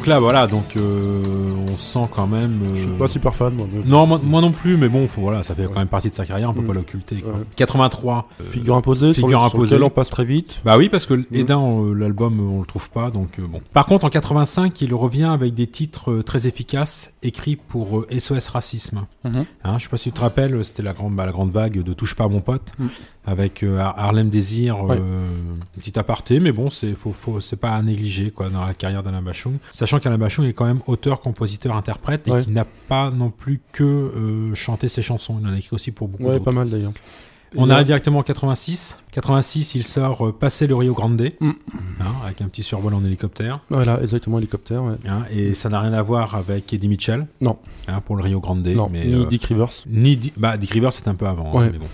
Donc 0.00 0.06
là, 0.06 0.18
voilà, 0.18 0.46
donc 0.46 0.78
euh, 0.78 1.20
on 1.70 1.76
sent 1.76 2.08
quand 2.10 2.26
même. 2.26 2.60
Je 2.72 2.80
suis 2.80 2.88
euh, 2.90 2.96
pas 2.96 3.06
super 3.06 3.34
fan, 3.34 3.52
moi. 3.52 3.66
mais- 3.70 3.82
Non, 3.84 4.06
moi, 4.06 4.18
moi 4.24 4.40
non 4.40 4.50
plus, 4.50 4.78
mais 4.78 4.88
bon, 4.88 5.06
faut, 5.08 5.20
voilà, 5.20 5.42
ça 5.42 5.54
fait 5.54 5.66
Ouais. 5.66 5.68
quand 5.70 5.78
même 5.78 5.88
partie 5.88 6.08
de 6.08 6.14
sa 6.14 6.24
carrière, 6.24 6.48
on 6.48 6.54
peut 6.54 6.64
pas 6.64 6.72
l'occulter. 6.72 7.16
Ouais. 7.16 7.32
83. 7.56 8.26
euh, 8.40 8.44
Figure 8.44 8.76
imposée, 8.76 9.12
sur, 9.12 9.26
figure 9.26 9.42
le- 9.42 9.48
sur 9.50 9.56
imposée. 9.58 9.74
lequel 9.74 9.84
on 9.84 9.90
passe 9.90 10.08
très 10.08 10.24
vite. 10.24 10.62
Bah 10.64 10.78
oui, 10.78 10.88
parce 10.88 11.04
que 11.04 11.22
Edin, 11.32 11.60
l'album, 11.94 12.40
on 12.40 12.60
le 12.60 12.64
trouve 12.66 12.88
pas, 12.88 13.10
donc 13.10 13.38
euh, 13.38 13.46
bon. 13.46 13.60
Par 13.74 13.84
contre, 13.84 14.06
en 14.06 14.08
85, 14.08 14.80
il 14.80 14.94
revient 14.94 15.24
avec 15.24 15.52
des 15.52 15.66
titres 15.66 16.22
très 16.22 16.46
efficaces, 16.46 17.12
écrits 17.22 17.56
pour 17.56 17.98
euh, 17.98 18.06
SOS 18.18 18.48
Racisme. 18.48 19.02
Mhm. 19.24 19.44
Hein, 19.64 19.74
je 19.76 19.82
sais 19.84 19.90
pas 19.90 19.98
si 19.98 20.04
tu 20.04 20.12
te 20.12 20.20
rappelles, 20.22 20.64
c'était 20.64 20.82
la 20.82 20.94
grande, 20.94 21.14
bah, 21.14 21.26
la 21.26 21.32
grande 21.32 21.50
vague 21.50 21.82
de 21.82 21.92
Touche 21.92 22.16
pas 22.16 22.24
à 22.24 22.28
mon 22.28 22.40
pote, 22.40 22.72
Mm. 22.78 22.86
Avec 23.26 23.62
euh, 23.62 23.78
Har- 23.78 23.98
Harlem 23.98 24.28
Désir, 24.30 24.76
euh, 24.76 24.86
Ouais. 24.88 24.96
un 24.96 25.80
petit 25.80 25.98
aparté, 25.98 26.40
mais 26.40 26.52
bon, 26.52 26.70
c'est 26.70 26.92
faut, 26.94 27.12
faut, 27.12 27.40
c'est 27.40 27.56
pas 27.56 27.70
à 27.72 27.82
négliger 27.82 28.30
quoi 28.30 28.48
dans 28.48 28.64
la 28.66 28.74
carrière 28.74 29.02
d'Alain 29.02 29.22
Bachung. 29.22 29.58
Sachant 29.72 29.98
qu'Alain 30.00 30.18
Bachung 30.18 30.44
est 30.46 30.52
quand 30.54 30.64
même 30.66 30.80
auteur, 30.86 31.20
compositeur, 31.20 31.76
interprète, 31.76 32.26
et 32.28 32.30
Ouais. 32.32 32.42
qu'il 32.44 32.52
n'a 32.54 32.64
pas 32.88 33.10
non 33.10 33.30
plus 33.30 33.60
que 33.72 33.84
euh, 33.84 34.54
chanté 34.54 34.88
ses 34.88 35.02
chansons. 35.02 35.38
Il 35.40 35.46
en 35.46 35.52
a 35.52 35.56
écrit 35.58 35.74
aussi 35.74 35.90
pour 35.92 36.08
beaucoup 36.08 36.24
Ouais, 36.24 36.32
d'autres. 36.32 36.44
pas 36.44 36.52
mal 36.52 36.70
d'ailleurs. 36.70 36.92
On 37.56 37.68
arrive 37.68 37.82
euh, 37.82 37.84
directement 37.86 38.20
en 38.20 38.22
86. 38.22 39.02
86, 39.10 39.74
il 39.74 39.82
sort 39.84 40.24
euh, 40.28 40.32
Passer 40.32 40.68
le 40.68 40.76
Rio 40.76 40.94
Grande, 40.94 41.20
Mm. 41.40 41.50
hein, 42.00 42.04
avec 42.24 42.40
un 42.42 42.48
petit 42.48 42.62
survol 42.62 42.94
en 42.94 43.04
hélicoptère. 43.04 43.58
Voilà, 43.70 44.00
exactement, 44.00 44.38
hélicoptère. 44.38 44.84
ouais. 44.84 44.94
hein, 45.08 45.24
et 45.34 45.52
ça 45.54 45.68
n'a 45.68 45.80
rien 45.80 45.92
à 45.92 46.00
voir 46.00 46.36
avec 46.36 46.72
Eddie 46.72 46.86
Mitchell. 46.88 47.26
Non. 47.40 47.58
hein, 47.88 48.00
pour 48.06 48.14
le 48.16 48.22
Rio 48.22 48.38
Grande. 48.40 48.64
non, 48.66 48.88
mais, 48.90 49.04
ni 49.04 49.14
euh, 49.14 49.26
Dick 49.26 49.44
Rivers. 49.46 49.72
ni 49.88 50.32
bah, 50.36 50.56
Dick 50.56 50.70
Rivers, 50.70 50.92
c'est 50.92 51.08
un 51.08 51.14
peu 51.16 51.26
avant. 51.26 51.52
Ouais. 51.56 51.70
mais 51.72 51.78
bon, 51.78 51.86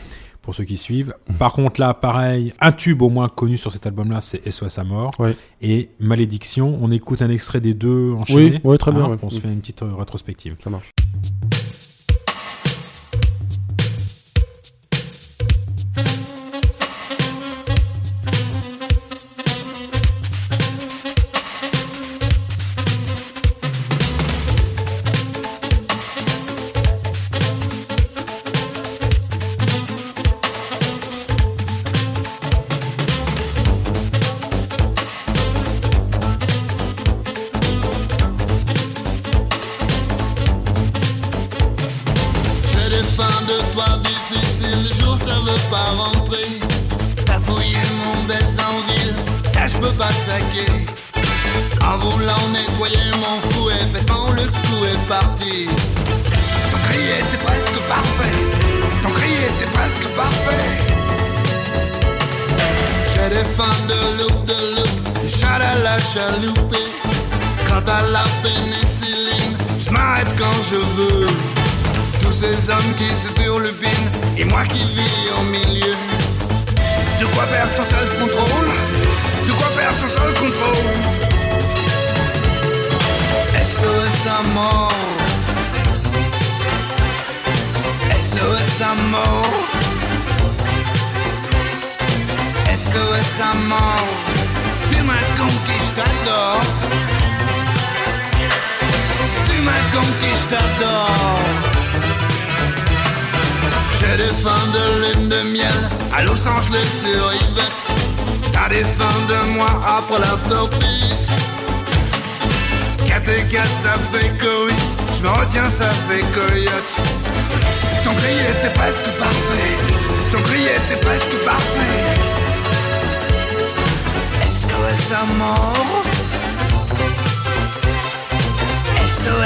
pour 0.46 0.54
ceux 0.54 0.62
qui 0.62 0.76
suivent. 0.76 1.12
Par 1.40 1.52
contre, 1.52 1.80
là, 1.80 1.92
pareil, 1.92 2.54
un 2.60 2.70
tube 2.70 3.02
au 3.02 3.08
moins 3.08 3.28
connu 3.28 3.58
sur 3.58 3.72
cet 3.72 3.84
album-là, 3.84 4.20
c'est 4.20 4.48
SOS 4.48 4.78
à 4.78 4.84
mort. 4.84 5.10
Ouais. 5.18 5.36
Et 5.60 5.90
Malédiction. 5.98 6.78
On 6.80 6.92
écoute 6.92 7.20
un 7.20 7.30
extrait 7.30 7.60
des 7.60 7.74
deux 7.74 8.12
enchaînés. 8.12 8.60
Oui, 8.62 8.70
ouais, 8.70 8.78
très 8.78 8.92
bien, 8.92 9.06
hein, 9.06 9.10
ouais. 9.10 9.16
On 9.22 9.28
se 9.28 9.40
fait 9.40 9.48
une 9.48 9.58
petite 9.58 9.82
euh, 9.82 9.92
rétrospective. 9.96 10.54
Ça 10.62 10.70
marche. 10.70 10.92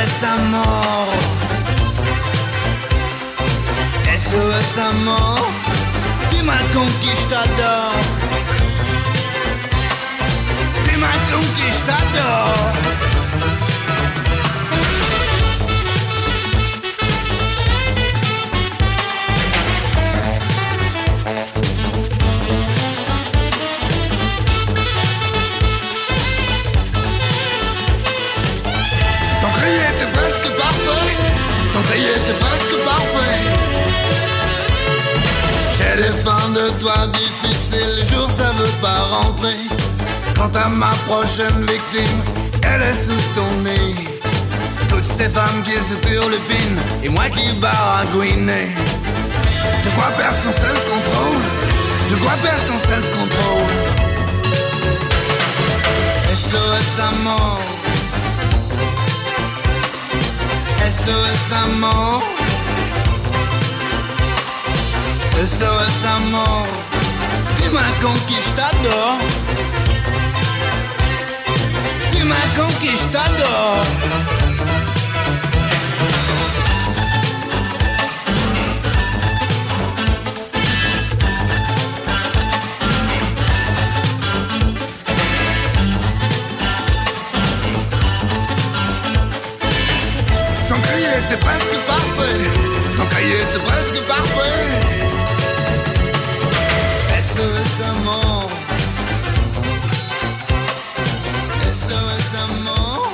SOS 0.00 0.24
à 0.24 0.36
mort. 0.50 1.12
SOS 4.16 4.78
à 4.78 4.92
mort? 5.04 5.50
Tu 6.30 6.42
m'as 6.42 6.64
conquis, 6.74 7.16
je 7.20 7.26
t'adore. 7.26 8.00
Tu 10.84 10.96
m'as 10.96 11.20
conquis, 11.30 11.72
Cri 31.90 32.02
était 32.02 32.38
presque 32.38 32.76
parfait 32.84 33.40
J'ai 35.72 36.02
des 36.02 36.22
fins 36.22 36.50
de 36.50 36.70
toi 36.78 37.08
difficiles, 37.08 37.96
le 37.98 38.04
jour 38.04 38.30
ça 38.30 38.52
veut 38.52 38.76
pas 38.80 39.00
rentrer. 39.16 39.58
Quant 40.36 40.52
à 40.54 40.68
ma 40.68 40.90
prochaine 41.08 41.66
victime, 41.66 42.20
elle 42.62 42.82
est 42.82 42.94
sous 42.94 43.20
ton 43.34 43.50
nez. 43.64 43.94
Toutes 44.88 45.04
ces 45.04 45.28
femmes 45.28 45.64
qui 45.64 45.72
se 45.72 45.94
turlupinent 46.06 46.80
et 47.02 47.08
moi 47.08 47.28
qui 47.28 47.52
baragouinais. 47.54 48.68
De 49.84 49.90
quoi 49.96 50.10
perdre 50.16 50.38
son 50.44 50.52
self-control? 50.52 51.38
De 52.10 52.16
quoi 52.22 52.32
perdre 52.40 52.62
son 52.68 52.88
self-control? 52.88 53.66
SOS 56.32 57.00
à 57.00 57.10
mort 57.24 57.69
SOS 61.00 61.52
à 61.52 61.66
mort 61.78 62.22
SOS 65.46 66.04
à 66.04 66.30
mort 66.30 66.66
Tu 67.56 67.70
m'as 67.70 67.92
conquis, 68.02 68.42
je 68.46 68.50
t'adore. 68.50 69.18
Tu 72.12 72.22
m'as 72.24 72.62
conquis, 72.62 72.96
je 72.98 73.06
t'adore 73.14 74.39
Cri 91.10 91.18
était 91.18 91.36
presque 91.38 91.76
parfait. 91.88 92.40
Ton 92.96 93.06
cri 93.06 93.32
était 93.32 93.64
presque 93.64 94.00
parfait. 94.06 94.68
SOS 97.20 97.82
à 97.82 97.92
mort 98.04 98.50
SOS 101.72 102.34
à 102.34 102.46
mort 102.64 103.12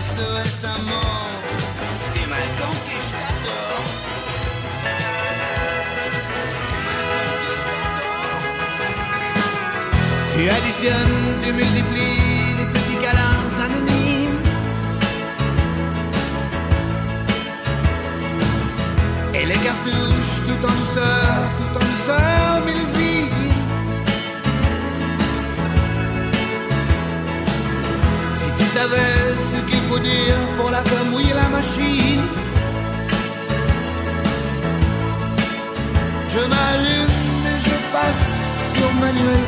SOS 0.00 0.64
t'adore 0.64 1.30
Tu 2.12 2.20
m'as 2.28 2.48
conquis, 2.60 3.02
je 3.06 3.12
t'adore 3.20 3.86
Tu 10.34 10.42
additionnes, 10.50 11.38
tu 11.42 11.52
multiplies 11.52 12.81
Et 19.42 19.46
les 19.46 19.54
cartouches 19.54 20.38
tout 20.46 20.64
en 20.64 20.72
douceur, 20.80 21.34
tout 21.58 21.76
en 21.76 21.84
douceur, 21.90 22.64
millésime. 22.64 23.26
Si 28.38 28.48
tu 28.56 28.68
savais 28.68 29.34
ce 29.50 29.56
qu'il 29.68 29.80
faut 29.88 29.98
dire 29.98 30.36
pour 30.56 30.70
la 30.70 30.80
faire 30.84 31.04
mouiller 31.06 31.34
la 31.34 31.48
machine. 31.48 32.22
Je 36.28 36.38
m'allume 36.38 37.46
et 37.50 37.58
je 37.68 37.76
passe 37.92 38.28
sur 38.74 38.88
manuel, 38.94 39.44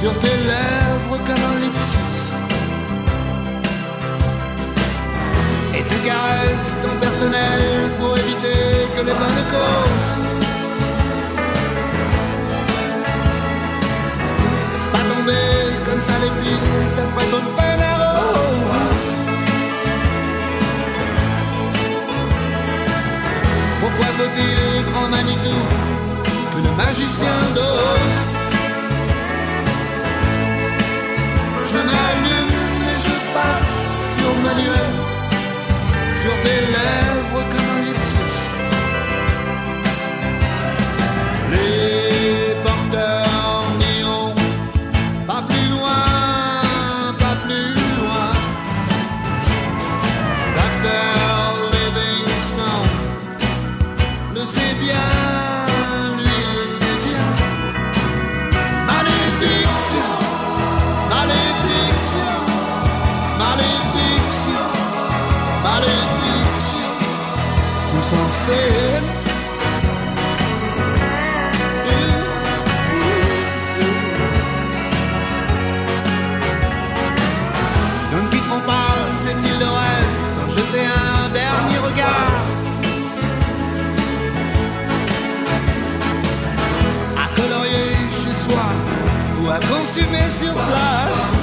sur 0.00 0.12
tes 0.20 0.36
lèvres 0.52 1.18
comme 1.26 1.44
un 1.50 1.56
lipsis. 1.62 2.12
Et 5.74 5.82
tu 5.90 5.98
caresses 6.08 6.74
ton 6.82 6.94
personnel 7.00 7.90
pour 7.98 8.16
éviter 8.18 8.51
les 9.04 9.12
bonnes 9.12 9.44
causes 9.50 10.16
Laisse 14.72 14.88
pas 14.88 15.04
tomber 15.12 15.42
comme 15.86 16.00
ça 16.00 16.14
les 16.22 16.30
plis, 16.38 16.62
ça 16.94 17.02
ton 17.30 17.44
peine 17.56 17.82
à 17.82 17.94
rose. 18.02 19.08
Pourquoi 23.80 24.06
faut-il, 24.18 24.92
grand 24.92 25.08
Manitou, 25.08 25.62
que 26.52 26.60
le 26.66 26.72
magicien 26.76 27.36
dose? 27.54 28.18
Je 31.70 31.78
m'allume 31.88 32.52
et 32.92 32.98
je 33.06 33.16
passe 33.34 33.72
sur 34.16 34.32
manuel. 34.46 34.92
Sur 36.22 36.34
tes 36.42 36.60
lèvres 36.76 37.51
regard. 81.78 82.32
À 87.16 87.26
colorier 87.36 87.94
chez 88.10 88.34
soi 88.34 88.64
ou 89.42 89.50
à 89.50 89.58
consumer 89.58 90.26
sur 90.40 90.52
place. 90.52 91.41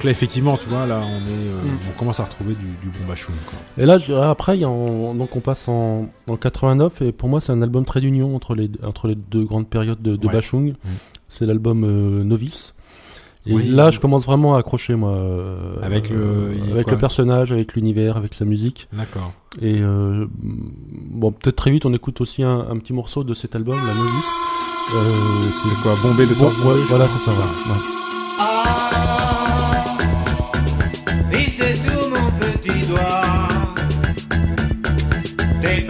Donc 0.00 0.04
là, 0.04 0.12
effectivement, 0.12 0.56
tu 0.56 0.66
vois, 0.70 0.86
là, 0.86 0.98
on 1.04 1.18
est, 1.18 1.48
euh, 1.48 1.90
on 1.94 1.98
commence 1.98 2.20
à 2.20 2.24
retrouver 2.24 2.54
du, 2.54 2.64
du 2.82 2.88
bon 2.98 3.06
bachoun, 3.06 3.34
quoi. 3.44 3.58
Et 3.76 3.84
là, 3.84 3.98
je- 3.98 4.14
après, 4.14 4.56
il 4.56 4.62
y 4.62 4.64
a 4.64 4.68
en- 4.70 5.14
donc 5.14 5.36
on 5.36 5.40
passe 5.40 5.68
en, 5.68 6.08
en 6.26 6.36
89, 6.38 7.02
et 7.02 7.12
pour 7.12 7.28
moi, 7.28 7.42
c'est 7.42 7.52
un 7.52 7.60
album 7.60 7.84
très 7.84 8.00
d'union 8.00 8.34
entre 8.34 8.54
les, 8.54 8.70
entre 8.82 9.08
les 9.08 9.14
deux 9.14 9.44
grandes 9.44 9.68
périodes 9.68 10.00
de, 10.00 10.16
de 10.16 10.26
Ouais. 10.26 10.32
Bachung. 10.32 10.70
Mm. 10.70 10.88
C'est 11.28 11.44
l'album 11.44 11.84
euh, 11.84 12.24
Novice. 12.24 12.72
Et 13.44 13.52
Oui. 13.52 13.68
là, 13.68 13.90
je 13.90 14.00
commence 14.00 14.24
vraiment 14.24 14.54
à 14.56 14.60
accrocher, 14.60 14.94
moi. 14.94 15.10
euh, 15.12 15.74
Avec 15.82 16.08
le- 16.08 16.56
avec 16.72 16.90
le 16.90 16.96
personnage, 16.96 17.52
avec 17.52 17.74
l'univers, 17.74 18.16
avec 18.16 18.32
sa 18.32 18.46
musique. 18.46 18.88
D'accord. 18.94 19.32
Et 19.60 19.80
euh, 19.80 20.26
bon, 20.40 21.30
peut-être 21.32 21.56
très 21.56 21.70
vite, 21.72 21.84
on 21.84 21.92
écoute 21.92 22.22
aussi 22.22 22.42
un, 22.42 22.60
un 22.70 22.78
petit 22.78 22.94
morceau 22.94 23.22
de 23.22 23.34
cet 23.34 23.54
album, 23.54 23.76
La 23.76 23.94
Novice. 23.94 24.30
Euh, 24.94 25.50
C'est 25.62 25.82
quoi, 25.82 25.92
bomber 26.02 26.24
de 26.26 26.32
Bon, 26.34 26.44
torse 26.44 26.56
ouais, 26.64 26.82
voilà, 26.88 27.06
c'est 27.06 27.30
ça. 27.30 27.32
ouais. 27.32 27.36
Ouais. 27.38 27.80
Ah, 28.38 29.19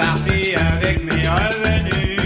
parti 0.01 0.55
avec 0.55 1.05
mes 1.05 1.29
revenus. 1.29 2.19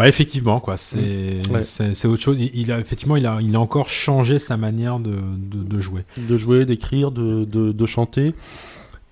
Ouais, 0.00 0.08
effectivement, 0.08 0.60
quoi. 0.60 0.76
C'est 0.76 1.42
Ouais. 1.50 1.62
c'est 1.62 2.06
autre 2.08 2.22
chose. 2.22 2.36
Il, 2.40 2.50
il 2.54 2.72
a 2.72 2.80
effectivement, 2.80 3.16
il 3.16 3.26
a, 3.26 3.38
il 3.40 3.54
a 3.54 3.60
encore 3.60 3.88
changé 3.88 4.38
sa 4.38 4.56
manière 4.56 4.98
de, 4.98 5.12
de, 5.12 5.62
de 5.62 5.80
jouer. 5.80 6.04
de 6.16 6.36
jouer, 6.36 6.64
d'écrire, 6.64 7.10
de, 7.10 7.44
de, 7.44 7.72
de 7.72 7.86
chanter. 7.86 8.34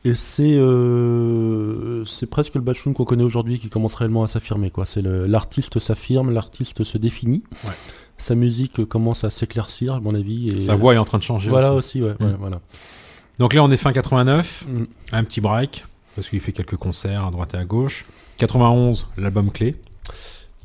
Et 0.04 0.14
c'est 0.14 0.54
euh, 0.54 2.04
c'est 2.04 2.26
presque 2.26 2.54
le 2.54 2.60
Bachung 2.60 2.94
qu'on 2.94 3.04
connaît 3.04 3.24
aujourd'hui 3.24 3.58
qui 3.58 3.68
commence 3.68 3.94
réellement 3.94 4.22
à 4.22 4.26
s'affirmer. 4.28 4.70
quoi. 4.70 4.86
C'est 4.86 5.02
L'artiste 5.02 5.78
s'affirme, 5.78 6.30
l'artiste 6.32 6.84
se 6.84 6.98
définit. 6.98 7.42
Ouais. 7.64 7.70
Sa 8.16 8.34
musique 8.34 8.84
commence 8.86 9.24
à 9.24 9.30
s'éclaircir, 9.30 9.94
à 9.94 10.00
mon 10.00 10.14
avis. 10.14 10.48
Et 10.56 10.60
Sa 10.60 10.74
voix 10.76 10.94
est 10.94 10.98
en 10.98 11.04
train 11.04 11.18
de 11.18 11.22
changer. 11.22 11.50
Voilà 11.50 11.72
aussi. 11.74 12.00
aussi, 12.00 12.02
ouais, 12.02 12.14
Mm. 12.18 12.24
ouais, 12.30 12.36
voilà. 12.38 12.60
Donc 13.38 13.54
là, 13.54 13.62
on 13.62 13.70
est 13.70 13.76
fin 13.76 13.92
89, 13.92 14.66
Mm. 14.68 14.84
un 15.12 15.24
petit 15.24 15.40
break 15.40 15.84
parce 16.16 16.28
qu'il 16.30 16.40
fait 16.40 16.52
quelques 16.52 16.76
concerts 16.76 17.24
à 17.26 17.30
droite 17.30 17.54
et 17.54 17.58
à 17.58 17.64
gauche. 17.64 18.04
91, 18.38 19.06
l'album 19.16 19.50
clé. 19.50 19.76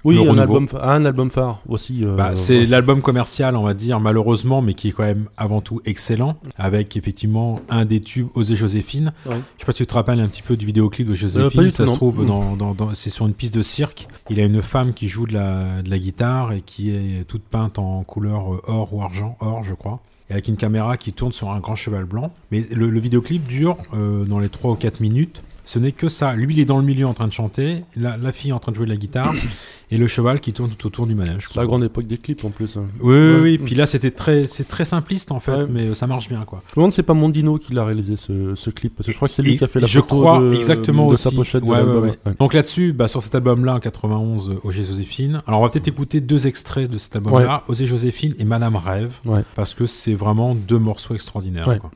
Oui, 0.03 0.17
un 0.27 0.37
album, 0.37 0.67
un 0.81 1.05
album 1.05 1.29
phare 1.31 1.61
aussi. 1.67 2.03
euh, 2.03 2.15
Bah, 2.15 2.35
c'est 2.35 2.59
ouais. 2.59 2.65
l'album 2.65 3.01
commercial, 3.01 3.55
on 3.55 3.63
va 3.63 3.73
dire, 3.73 3.99
malheureusement, 3.99 4.61
mais 4.61 4.73
qui 4.73 4.89
est 4.89 4.91
quand 4.91 5.03
même 5.03 5.27
avant 5.37 5.61
tout 5.61 5.81
excellent, 5.85 6.35
avec 6.57 6.97
effectivement 6.97 7.59
un 7.69 7.85
des 7.85 8.01
tubes 8.01 8.27
Osée 8.35 8.55
Joséphine. 8.55 9.13
Ouais. 9.25 9.35
Je 9.57 9.61
sais 9.61 9.65
pas 9.65 9.71
si 9.71 9.77
tu 9.77 9.87
te 9.87 9.93
rappelles 9.93 10.19
un 10.19 10.27
petit 10.27 10.41
peu 10.41 10.57
du 10.57 10.65
vidéoclip 10.65 11.07
de 11.07 11.13
Joséphine. 11.15 11.61
Euh, 11.61 11.63
du 11.65 11.71
ça 11.71 11.87
se 11.87 11.93
trouve 11.93 12.23
Mm. 12.23 12.27
dans, 12.27 12.55
dans, 12.55 12.73
dans- 12.73 12.93
c'est 12.93 13.09
sur 13.09 13.25
une 13.25 13.33
piste 13.33 13.53
de 13.53 13.61
cirque. 13.61 14.07
Il 14.29 14.39
a 14.39 14.43
une 14.45 14.61
femme 14.61 14.93
qui 14.93 15.07
joue 15.07 15.25
de 15.25 15.33
la, 15.33 15.81
de 15.81 15.89
la 15.89 15.99
guitare 15.99 16.51
et 16.53 16.61
qui 16.61 16.89
est 16.91 17.23
toute 17.27 17.43
peinte 17.43 17.79
en 17.79 18.03
couleur 18.03 18.53
euh, 18.53 18.61
or 18.67 18.93
ou 18.93 19.01
argent, 19.01 19.37
or 19.39 19.63
je 19.63 19.73
crois. 19.73 19.99
Et 20.29 20.33
avec 20.33 20.47
une 20.47 20.57
caméra 20.57 20.97
qui 20.97 21.13
tourne 21.13 21.31
sur 21.33 21.49
un 21.51 21.59
grand 21.59 21.75
cheval 21.75 22.05
blanc. 22.05 22.31
Mais 22.51 22.65
le, 22.71 22.89
le 22.89 22.99
vidéoclip 22.99 23.45
dure 23.47 23.77
euh, 23.93 24.25
dans 24.25 24.39
les 24.39 24.49
3 24.49 24.71
ou 24.71 24.75
4 24.75 24.99
minutes. 25.01 25.43
Ce 25.65 25.79
n'est 25.79 25.91
que 25.93 26.09
ça. 26.09 26.33
Lui, 26.35 26.53
il 26.55 26.59
est 26.59 26.65
dans 26.65 26.77
le 26.77 26.83
milieu 26.83 27.07
en 27.07 27.13
train 27.13 27.27
de 27.27 27.31
chanter, 27.31 27.83
la, 27.95 28.17
la 28.17 28.31
fille 28.31 28.51
en 28.51 28.59
train 28.59 28.71
de 28.71 28.75
jouer 28.77 28.85
de 28.85 28.91
la 28.91 28.97
guitare, 28.97 29.33
et 29.91 29.97
le 29.97 30.07
cheval 30.07 30.39
qui 30.41 30.51
tourne 30.53 30.71
tout 30.71 30.87
autour 30.87 31.07
du 31.07 31.15
manège. 31.15 31.45
C'est 31.47 31.55
la 31.57 31.65
grande 31.65 31.83
époque 31.83 32.05
des 32.05 32.17
clips 32.17 32.43
en 32.43 32.49
plus. 32.49 32.75
hein. 32.77 32.85
Oui, 32.99 33.15
oui, 33.15 33.33
Ouais. 33.33 33.39
oui. 33.41 33.57
Puis 33.63 33.75
là, 33.75 33.85
c'était 33.85 34.11
très, 34.11 34.47
c'est 34.47 34.67
très 34.67 34.85
simpliste 34.85 35.31
en 35.31 35.39
fait, 35.39 35.51
Ouais. 35.53 35.65
mais 35.69 35.87
euh, 35.87 35.95
ça 35.95 36.05
marche 36.07 36.27
bien 36.29 36.43
quoi. 36.45 36.61
Je 36.67 36.71
me 36.71 36.75
demande 36.77 36.91
c'est 36.91 37.03
pas 37.03 37.13
Mondino 37.13 37.57
qui 37.57 37.73
l'a 37.73 37.85
réalisé 37.85 38.15
ce, 38.17 38.55
ce 38.55 38.69
clip. 38.71 38.95
Parce 38.97 39.05
que 39.07 39.11
je 39.13 39.15
crois 39.17 39.27
que 39.29 39.33
c'est 39.33 39.41
lui 39.43 39.53
Et 39.53 39.57
qui 39.57 39.63
a 39.63 39.67
fait 39.67 39.79
la 39.79 39.87
je 39.87 39.99
photo 39.99 40.19
crois 40.19 40.39
de, 40.39 40.53
exactement 40.53 41.07
de 41.07 41.13
aussi. 41.13 41.23
sa 41.23 41.31
pochette 41.31 41.63
de 41.63 41.67
Ouais. 41.69 41.81
Ouais. 41.81 42.11
Donc 42.39 42.53
là-dessus, 42.53 42.91
bah, 42.91 43.07
sur 43.07 43.21
cet 43.23 43.35
album-là, 43.35 43.75
en 43.75 43.79
91, 43.79 44.49
euh, 44.49 44.59
Osée 44.63 44.83
Joséphine. 44.83 45.41
Alors 45.47 45.61
on 45.61 45.63
va 45.63 45.69
peut-être 45.69 45.87
écouter 45.87 46.19
deux 46.21 46.45
extraits 46.47 46.89
de 46.91 46.97
cet 46.97 47.15
album-là, 47.15 47.63
Osée 47.67 47.85
Joséphine 47.87 48.33
et 48.37 48.43
Madame 48.45 48.75
Rêve, 48.75 49.13
parce 49.55 49.73
que 49.73 49.85
c'est 49.85 50.13
vraiment 50.15 50.55
deux 50.55 50.79
morceaux 50.79 51.13
extraordinaires. 51.13 51.65
Quoi. 51.79 51.91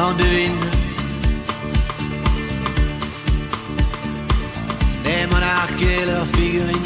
On 0.00 0.12
devine 0.14 0.60
des 5.04 5.26
monarques 5.26 5.82
et 5.82 6.04
leurs 6.04 6.26
figurines. 6.26 6.76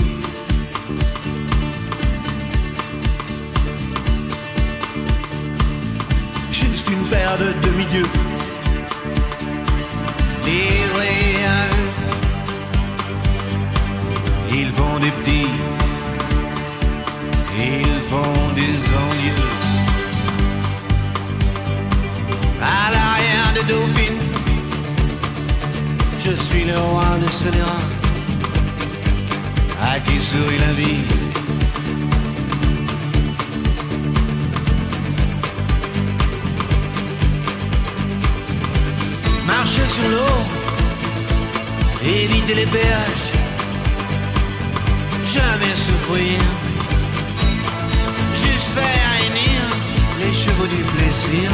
Juste 6.52 6.88
une 6.90 7.04
paire 7.10 7.36
de 7.38 7.52
demi-dieux 7.66 8.08
livrés 10.46 11.44
à. 11.46 11.72
Ils 14.54 14.70
font 14.70 14.98
des 14.98 15.10
petits, 15.10 15.48
Dauphine. 23.68 24.18
Je 26.24 26.34
suis 26.34 26.64
le 26.64 26.78
roi 26.78 27.18
de 27.22 27.28
scélérat, 27.28 27.84
à 29.80 30.00
qui 30.00 30.18
sourit 30.20 30.58
la 30.58 30.72
vie. 30.72 31.02
Marcher 39.46 39.86
sur 39.88 40.08
l'eau, 40.10 40.38
éviter 42.04 42.54
les 42.54 42.66
péages, 42.66 43.28
jamais 45.26 45.74
souffrir, 45.86 46.38
juste 48.42 48.70
faire 48.76 49.04
réunir 49.14 49.60
les 50.20 50.34
chevaux 50.34 50.66
du 50.66 50.82
plaisir. 50.94 51.50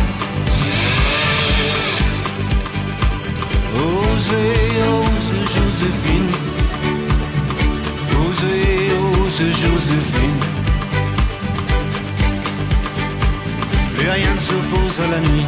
Osez, 3.79 4.83
ose 4.97 5.39
Joséphine. 5.55 6.33
Osez, 8.21 8.93
ose 9.01 9.45
Joséphine. 9.61 10.41
Plus 13.95 14.11
rien 14.11 14.35
ne 14.35 14.41
s'oppose 14.41 15.01
à 15.05 15.09
la 15.09 15.21
nuit. 15.21 15.47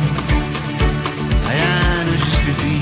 Rien 1.51 2.05
ne 2.07 2.13
justifie. 2.13 2.81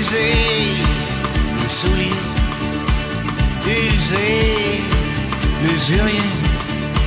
Usez 0.00 0.34
le 1.54 1.68
sourire. 1.80 2.22
Usez 3.66 4.82
l'usurier. 5.62 6.28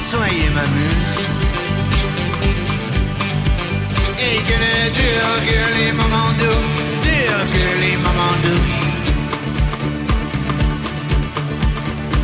Soyez 0.10 0.50
ma 0.54 0.62
muse. 0.62 1.33
Que 4.48 4.56
ne 4.66 4.90
dure 5.00 5.36
que 5.48 5.60
les 5.78 5.92
moments 5.92 6.34
doux, 6.40 6.64
dure 7.04 7.44
que 7.54 7.66
les 7.84 7.98
moments 7.98 8.38
doux. 8.44 8.64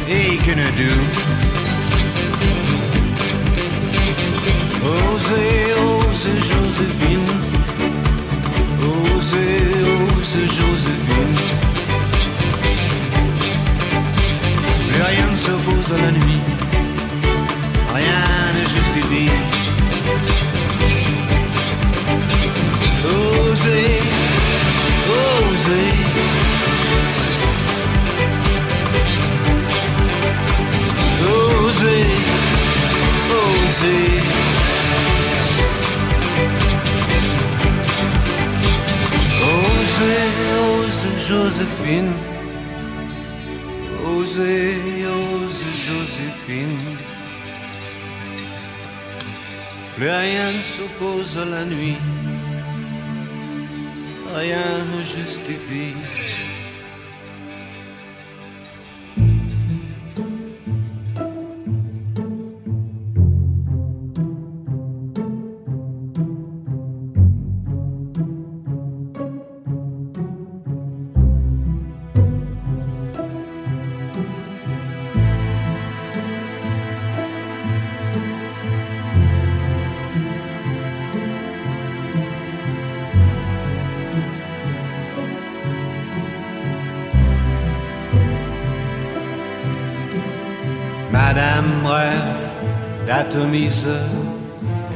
Et 0.10 0.38
que 0.38 0.52
ne 0.52 0.70
dure. 0.80 1.06
Osez, 4.84 5.74
ose 5.88 6.30
Joséphine. 6.50 7.32
Osez, 8.92 9.62
ose 9.94 10.40
Joséphine. 10.56 11.38
Plus 14.90 15.04
rien 15.04 15.28
ne 15.32 15.38
s'oppose 15.38 15.90
à 15.96 16.02
la 16.06 16.12
nuit. 16.12 16.39
La 51.46 51.64
nuit 51.66 51.98
rien 54.36 54.86
ne 54.92 55.02
justifie. 55.02 55.96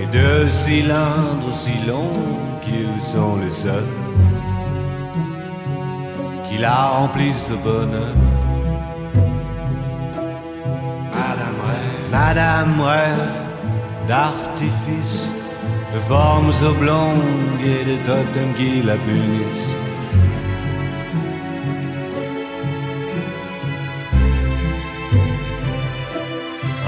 Et 0.02 0.06
de 0.18 0.50
cylindres 0.50 1.54
si 1.54 1.74
longs 1.88 2.60
qu'ils 2.64 3.04
sont 3.04 3.38
les 3.44 3.52
seuls 3.52 3.94
qui 6.50 6.58
la 6.58 6.76
remplissent 6.88 7.50
de 7.50 7.56
bonheur. 7.56 8.16
Madame 12.12 12.80
rêve 12.80 13.44
d'artifice, 14.08 15.30
de 15.94 16.00
formes 16.00 16.52
oblongues 16.64 17.64
et 17.64 17.84
de 17.86 17.98
totems 18.06 18.54
qui 18.56 18.84
la 18.84 18.96
punissent. 18.98 19.76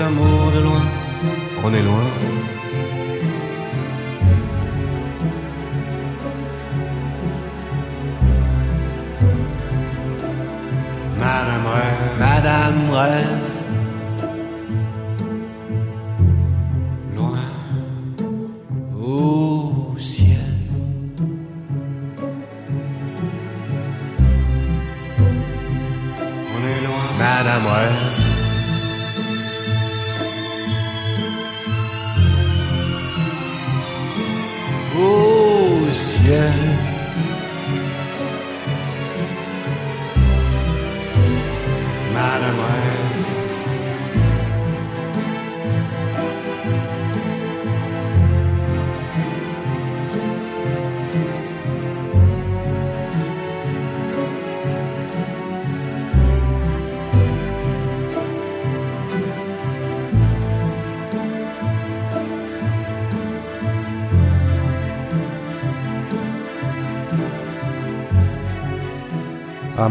amours 0.00 0.52
de 0.52 0.60
loin, 0.60 0.82
on 1.64 1.72
est 1.72 1.82
loin. 1.82 2.06
Madame 11.18 11.66
rêve, 11.74 12.18
Madame 12.18 12.90
rêve, 12.90 13.45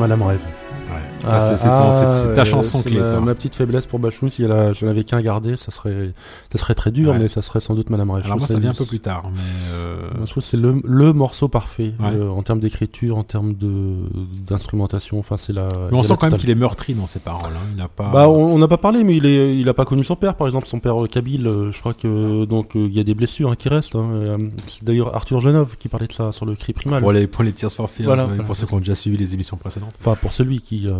Madame 0.07 0.21
Rêve. 0.21 0.39
Ouais. 0.43 1.39
Ça, 1.39 1.57
c'est- 1.57 1.67
ta 2.35 2.41
euh, 2.41 2.45
chanson 2.45 2.83
clé, 2.83 2.99
ma, 2.99 3.09
toi. 3.09 3.19
ma 3.21 3.33
petite 3.33 3.55
faiblesse 3.55 3.87
pour 3.87 3.97
Bachung, 3.97 4.29
si 4.29 4.43
je 4.43 4.85
n'avais 4.85 5.03
qu'un 5.03 5.17
à 5.17 5.21
garder, 5.23 5.57
ça 5.57 5.71
serait, 5.71 6.11
ça 6.51 6.59
serait 6.59 6.75
très 6.75 6.91
dur, 6.91 7.11
Ouais. 7.13 7.17
mais 7.19 7.27
ça 7.27 7.41
serait 7.41 7.59
sans 7.59 7.73
doute 7.73 7.89
Madame 7.89 8.11
Rêve. 8.11 8.25
Alors 8.25 8.37
moi, 8.37 8.47
ça 8.47 8.59
vient 8.59 8.69
un 8.69 8.73
peu 8.75 8.85
plus 8.85 8.99
tard, 8.99 9.23
mais 9.33 9.39
Je 10.21 10.29
trouve 10.31 10.43
que 10.43 10.49
c'est 10.49 10.57
le, 10.57 10.81
le 10.83 11.13
morceau 11.13 11.47
parfait 11.47 11.93
Ouais. 11.99 12.07
euh, 12.13 12.29
en 12.29 12.41
termes 12.43 12.59
d'écriture, 12.59 13.17
en 13.17 13.23
termes 13.23 13.53
de 13.53 13.95
d'instrumentation. 14.47 15.19
Enfin, 15.19 15.37
c'est 15.37 15.53
la. 15.53 15.67
mais 15.91 15.97
on 15.97 16.03
sent 16.03 16.15
quand 16.19 16.29
même 16.29 16.39
qu'il 16.39 16.49
est 16.49 16.55
meurtri 16.55 16.93
dans 16.93 17.07
ses 17.07 17.19
paroles. 17.19 17.53
hein. 17.55 17.67
Il 17.75 17.81
a 17.81 17.87
pas. 17.87 18.09
Bah, 18.11 18.29
on 18.29 18.57
n'a 18.57 18.67
pas 18.67 18.77
parlé, 18.77 19.03
mais 19.03 19.17
il 19.17 19.25
est, 19.25 19.57
il 19.57 19.67
a 19.69 19.73
pas 19.73 19.85
connu 19.85 20.03
son 20.03 20.15
père, 20.15 20.35
par 20.35 20.47
exemple, 20.47 20.67
son 20.67 20.79
père 20.79 21.01
euh, 21.03 21.07
Kabyle. 21.07 21.47
euh, 21.47 21.71
je 21.71 21.79
crois 21.79 21.93
que 21.93 22.45
donc 22.45 22.71
il 22.75 22.93
y 22.93 22.99
a 22.99 23.03
des 23.03 23.13
blessures 23.13 23.51
hein, 23.51 23.55
qui 23.55 23.69
restent. 23.69 23.95
hein, 23.95 24.37
c'est 24.67 24.83
d'ailleurs 24.83 25.15
Arthur 25.15 25.39
Genov 25.41 25.77
qui 25.77 25.87
parlait 25.89 26.07
de 26.07 26.13
ça 26.13 26.31
sur 26.31 26.45
le 26.45 26.55
cri 26.55 26.73
primal. 26.73 27.01
Pour 27.01 27.11
les, 27.11 27.27
pour 27.27 27.43
les 27.43 27.51
Tears 27.53 27.71
for 27.71 27.89
Fears, 27.89 28.05
Voilà. 28.07 28.25
ouais, 28.27 28.37
pour 28.43 28.55
ceux 28.55 28.67
qui 28.67 28.73
ont 28.73 28.79
déjà 28.79 28.95
suivi 28.95 29.17
les 29.17 29.33
émissions 29.33 29.57
précédentes. 29.57 29.93
Enfin, 29.99 30.15
pour 30.15 30.31
celui 30.31 30.59
qui. 30.59 30.87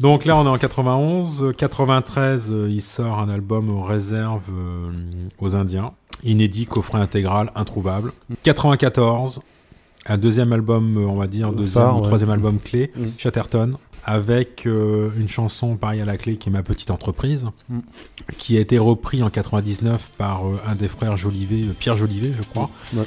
Donc 0.00 0.24
là, 0.24 0.36
on 0.36 0.44
est 0.44 0.48
en 0.48 0.58
91. 0.58 1.42
Euh, 1.44 1.52
93, 1.52 2.50
euh, 2.52 2.68
il 2.70 2.80
sort 2.82 3.18
un 3.18 3.28
album 3.28 3.68
aux 3.70 3.82
réserves 3.82 4.42
euh, 4.50 4.92
aux 5.40 5.56
Indiens. 5.56 5.92
Inédit, 6.22 6.66
coffret 6.66 6.98
intégral, 6.98 7.50
introuvable. 7.56 8.12
94, 8.44 9.40
un 10.06 10.16
deuxième 10.18 10.52
album, 10.52 10.96
euh, 10.98 11.06
on 11.06 11.16
va 11.16 11.26
dire, 11.26 11.52
deuxième 11.52 11.72
phare, 11.84 11.96
ou 11.96 12.00
ouais. 12.00 12.06
troisième 12.06 12.30
album 12.30 12.58
clé, 12.60 12.92
Mm. 12.96 13.06
Chatterton, 13.18 13.76
avec 14.04 14.66
euh, 14.66 15.10
une 15.18 15.28
chanson, 15.28 15.76
pareil 15.76 16.00
à 16.00 16.04
la 16.04 16.16
clé, 16.16 16.36
qui 16.36 16.48
est 16.48 16.52
Ma 16.52 16.62
Petite 16.62 16.90
Entreprise, 16.92 17.46
Mm. 17.68 17.78
qui 18.38 18.56
a 18.56 18.60
été 18.60 18.78
repris 18.78 19.22
en 19.24 19.30
99 19.30 20.12
par 20.16 20.46
euh, 20.46 20.56
un 20.66 20.74
des 20.76 20.88
frères 20.88 21.16
Jolivet, 21.16 21.66
euh, 21.68 21.74
Pierre 21.78 21.96
Jolivet, 21.96 22.32
je 22.36 22.42
crois, 22.48 22.70
Ouais. 22.96 23.02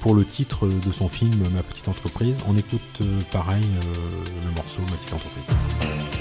pour 0.00 0.14
le 0.14 0.24
titre 0.24 0.66
de 0.68 0.92
son 0.92 1.08
film 1.08 1.32
Ma 1.54 1.62
Petite 1.64 1.88
Entreprise. 1.88 2.42
On 2.48 2.56
écoute 2.56 3.00
pareil 3.32 3.62
le 4.44 4.54
morceau 4.56 4.80
Ma 4.82 4.96
Petite 4.96 5.14
Entreprise. 5.14 6.17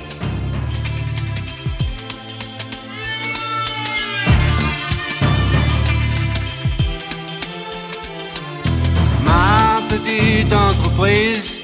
Petite 9.89 10.53
entreprise 10.53 11.57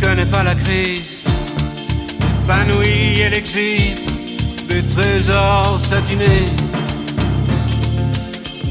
connaît 0.00 0.26
pas 0.26 0.42
la 0.42 0.54
crise. 0.54 1.24
Épanouie 2.44 3.20
et 3.20 3.28
l'exhibe 3.28 3.98
des 4.68 4.82
trésors 4.94 5.80
satinés, 5.84 6.48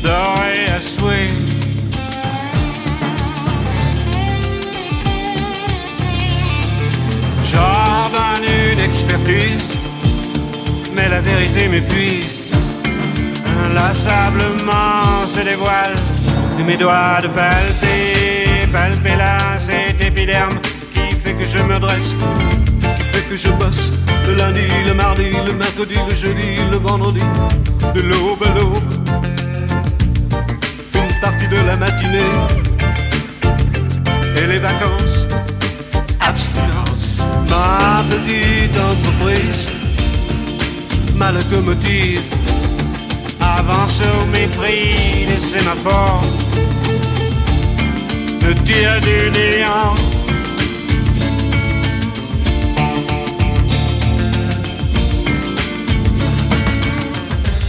dorés 0.03 0.67
à 0.77 0.81
souhait. 0.81 1.29
J'ordonne 7.51 8.47
une 8.71 8.79
expertise, 8.79 9.77
mais 10.95 11.09
la 11.09 11.21
vérité 11.21 11.67
m'épuise. 11.67 12.49
Inlassablement 13.65 15.27
se 15.33 15.41
dévoile 15.41 15.95
de 16.57 16.63
mes 16.63 16.77
doigts 16.77 17.21
de 17.21 17.27
palper, 17.27 18.67
palper 18.71 19.15
là 19.15 19.37
cet 19.59 20.01
épiderme 20.01 20.59
qui 20.93 21.15
fait 21.15 21.33
que 21.33 21.45
je 21.45 21.61
me 21.63 21.79
dresse, 21.79 22.15
qui 22.81 23.03
fait 23.11 23.25
que 23.29 23.35
je 23.35 23.49
bosse 23.49 23.91
le 24.27 24.35
lundi, 24.35 24.67
le 24.85 24.93
mardi, 24.93 25.29
le 25.45 25.53
mercredi, 25.53 25.95
le 26.09 26.15
jeudi, 26.15 26.55
le 26.71 26.77
vendredi, 26.77 27.21
de 27.93 28.01
l'aube 28.01 28.43
à 28.43 28.53
l'aube. 28.57 28.89
Une 30.93 31.19
partie 31.21 31.47
de 31.47 31.59
la 31.65 31.77
matinée 31.77 32.33
et 34.35 34.47
les 34.47 34.59
vacances, 34.59 35.27
abstinence. 36.19 37.21
Ma 37.49 38.03
petite 38.09 38.77
entreprise, 38.77 39.71
ma 41.15 41.31
locomotive 41.31 42.23
avance 43.39 44.01
au 44.01 44.25
mépris 44.25 45.25
des 45.27 45.39
sémaphores, 45.45 46.23
me 48.47 48.53
tire 48.63 48.99
du 49.01 49.29
néant. 49.31 49.95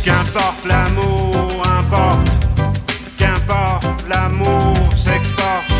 Qu'importe 0.04 0.64
l'amour, 0.66 1.62
importe. 1.78 2.30
Qu'importe 3.16 4.04
l'amour 4.08 4.74
s'exporte. 5.04 5.72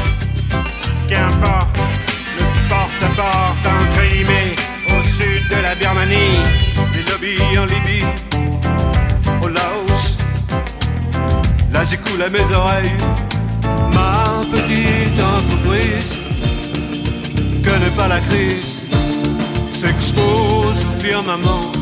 Qu'importe 1.08 1.78
le 2.38 2.68
porte-à-porte 2.68 3.66
en 3.66 3.92
Crimée, 3.94 4.54
au 4.88 5.02
sud 5.16 5.48
de 5.48 5.62
la 5.62 5.74
Birmanie, 5.74 6.42
les 6.94 7.04
lobbies 7.10 7.58
en 7.58 7.66
Libye, 7.66 8.04
au 9.42 9.48
Laos. 9.48 10.16
Là 11.72 11.84
j'écoule 11.84 12.22
à 12.22 12.30
mes 12.30 12.54
oreilles 12.54 13.27
la 18.06 18.20
crise, 18.20 18.84
s'expose 19.80 20.76
au 20.76 21.00
firmament 21.00 21.72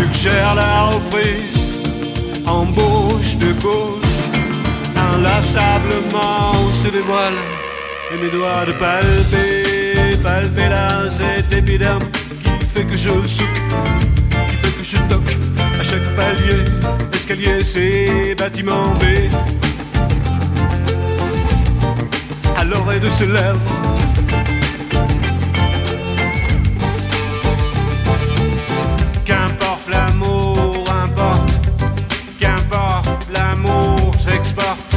suggère 0.00 0.54
la 0.54 0.86
reprise, 0.86 1.72
embauche 2.46 3.36
de 3.36 3.52
gauche, 3.60 4.18
inlassablement 4.96 6.52
se 6.82 6.90
dévoile, 6.90 7.40
et 8.12 8.22
mes 8.22 8.30
doigts 8.30 8.64
de 8.66 8.72
palper, 8.72 10.16
palper 10.22 10.68
là 10.68 11.08
cet 11.10 11.52
épiderme 11.52 12.04
qui 12.42 12.66
fait 12.72 12.84
que 12.84 12.96
je 12.96 13.08
souque, 13.26 13.62
qui 14.50 14.56
fait 14.56 14.74
que 14.78 14.84
je 14.84 14.96
toque 15.08 15.36
à 15.80 15.82
chaque 15.82 16.16
palier, 16.16 16.64
escalier, 17.14 17.64
c'est 17.64 18.34
bâtiment 18.36 18.94
B. 19.00 19.04
l'oreille 22.70 23.00
de 23.00 23.06
ce 23.06 23.24
lèvre 23.24 23.60
Qu'importe 29.24 29.88
l'amour, 29.90 30.84
importe. 31.04 31.52
Qu'importe 32.38 33.26
l'amour 33.32 34.14
s'exporte. 34.18 34.96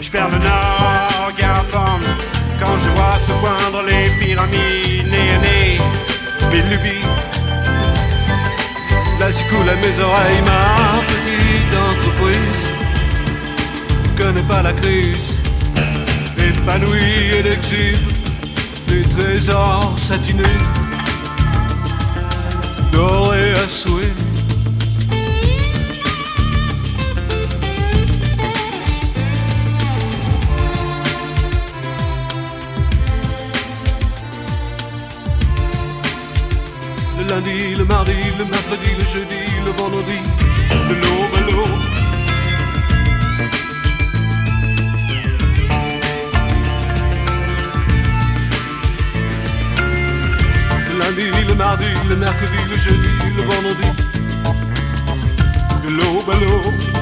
Je 0.00 0.10
perds 0.10 0.30
le 0.30 0.38
nord, 0.38 1.30
Garpon, 1.38 2.00
quand 2.60 2.76
je 2.84 2.90
vois 2.96 3.18
se 3.26 3.32
poindre 3.40 3.82
les 3.86 4.10
pyramides, 4.18 5.10
nez 5.10 5.30
à 5.36 5.38
nez, 5.38 5.78
mes 6.50 6.62
lubies. 6.70 7.06
Là, 9.18 9.30
j'y 9.30 9.44
coule 9.44 9.68
à 9.68 9.76
mes 9.76 9.98
oreilles 10.02 10.42
ma 10.42 11.02
petite 11.06 11.74
entreprise. 11.76 12.79
Connais 14.20 14.42
pas 14.42 14.62
la 14.62 14.74
crise, 14.74 15.40
épanouie 16.36 17.38
et 17.38 17.42
l'exhibe 17.42 17.96
des 18.86 19.02
trésors 19.02 19.98
satinés, 19.98 20.42
dorés 22.92 23.52
à 23.52 23.66
souhait. 23.66 24.12
Le 37.18 37.24
lundi, 37.26 37.74
le 37.74 37.84
mardi, 37.86 38.12
le 38.38 38.44
mercredi, 38.44 38.90
le 38.98 39.06
jeudi, 39.06 39.42
le 39.64 39.70
vendredi, 39.72 40.18
de 40.90 40.94
l'aube 40.94 41.50
l'aube. 41.50 41.89
Lundi, 51.10 51.44
le 51.44 51.54
mardi, 51.54 51.86
le 52.08 52.16
mercredi, 52.16 52.56
le 52.70 52.76
jeudi, 52.76 53.08
le 53.36 53.42
vendredi, 53.42 53.88
l'aube. 55.88 56.99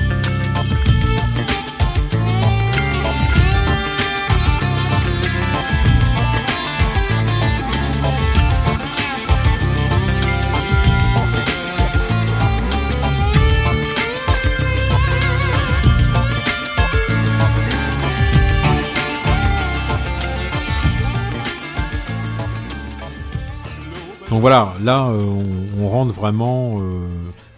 Donc 24.38 24.42
voilà, 24.42 24.72
là, 24.84 25.08
euh, 25.08 25.20
on, 25.76 25.82
on 25.82 25.88
rentre 25.88 26.14
vraiment. 26.14 26.76
euh, 26.80 27.08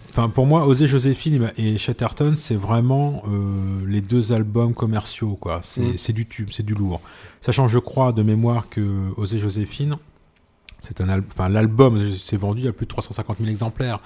Enfin, 0.09 0.27
pour 0.29 0.47
moi, 0.47 0.65
Osée 0.65 0.87
Joséphine 0.87 1.51
et 1.57 1.77
Chatterton, 1.77 2.33
c'est 2.35 2.55
vraiment 2.55 3.23
euh, 3.27 3.85
les 3.87 4.01
deux 4.01 4.33
albums 4.33 4.73
commerciaux, 4.73 5.37
quoi. 5.39 5.59
C'est 5.61 5.81
Mm. 5.83 5.97
c'est 5.97 6.11
du 6.11 6.25
tube, 6.25 6.49
c'est 6.51 6.65
du 6.65 6.73
lourd. 6.73 6.99
Sachant, 7.39 7.67
je 7.67 7.77
crois, 7.77 8.11
de 8.11 8.23
mémoire, 8.23 8.67
que 8.67 8.81
Osée 9.15 9.37
Joséphine, 9.37 9.97
c'est 10.79 10.99
un 11.01 11.19
enfin, 11.19 11.49
l'album 11.49 12.17
s'est 12.17 12.35
vendu 12.35 12.67
à 12.67 12.73
plus 12.73 12.87
de 12.87 12.89
350 12.89 13.37
000 13.37 13.49
exemplaires. 13.49 13.99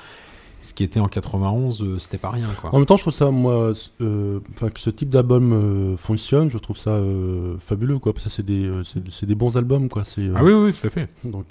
Ce 0.66 0.74
qui 0.74 0.84
était 0.84 1.00
en 1.00 1.08
91, 1.08 1.82
euh, 1.84 2.00
c'était 2.00 2.18
pas 2.18 2.32
rien, 2.32 2.48
quoi. 2.60 2.74
En 2.74 2.78
même 2.80 2.88
temps, 2.88 2.98
je 2.98 3.04
trouve 3.04 3.14
ça, 3.14 3.30
moi, 3.30 3.72
euh, 4.02 4.40
que 4.74 4.80
ce 4.80 4.90
type 4.90 5.10
d'album 5.10 5.54
euh, 5.54 5.98
fonctionne, 5.98 6.50
je 6.50 6.58
trouve 6.58 6.78
ça 6.78 6.90
euh, 6.90 7.56
fabuleux, 7.60 8.00
quoi. 8.00 8.14
Parce 8.14 8.26
que 8.26 8.30
c'est 8.32 8.44
des, 8.46 8.70
c'est 9.10 9.26
des 9.28 9.36
bons 9.36 9.56
albums, 9.58 9.88
quoi. 9.90 10.04
C'est, 10.04 10.28
Ah 10.36 10.44
oui, 10.44 10.54
oui, 10.54 10.74
tout 10.74 10.88
à 10.88 10.90
fait. 10.90 11.08
Donc, 11.24 11.46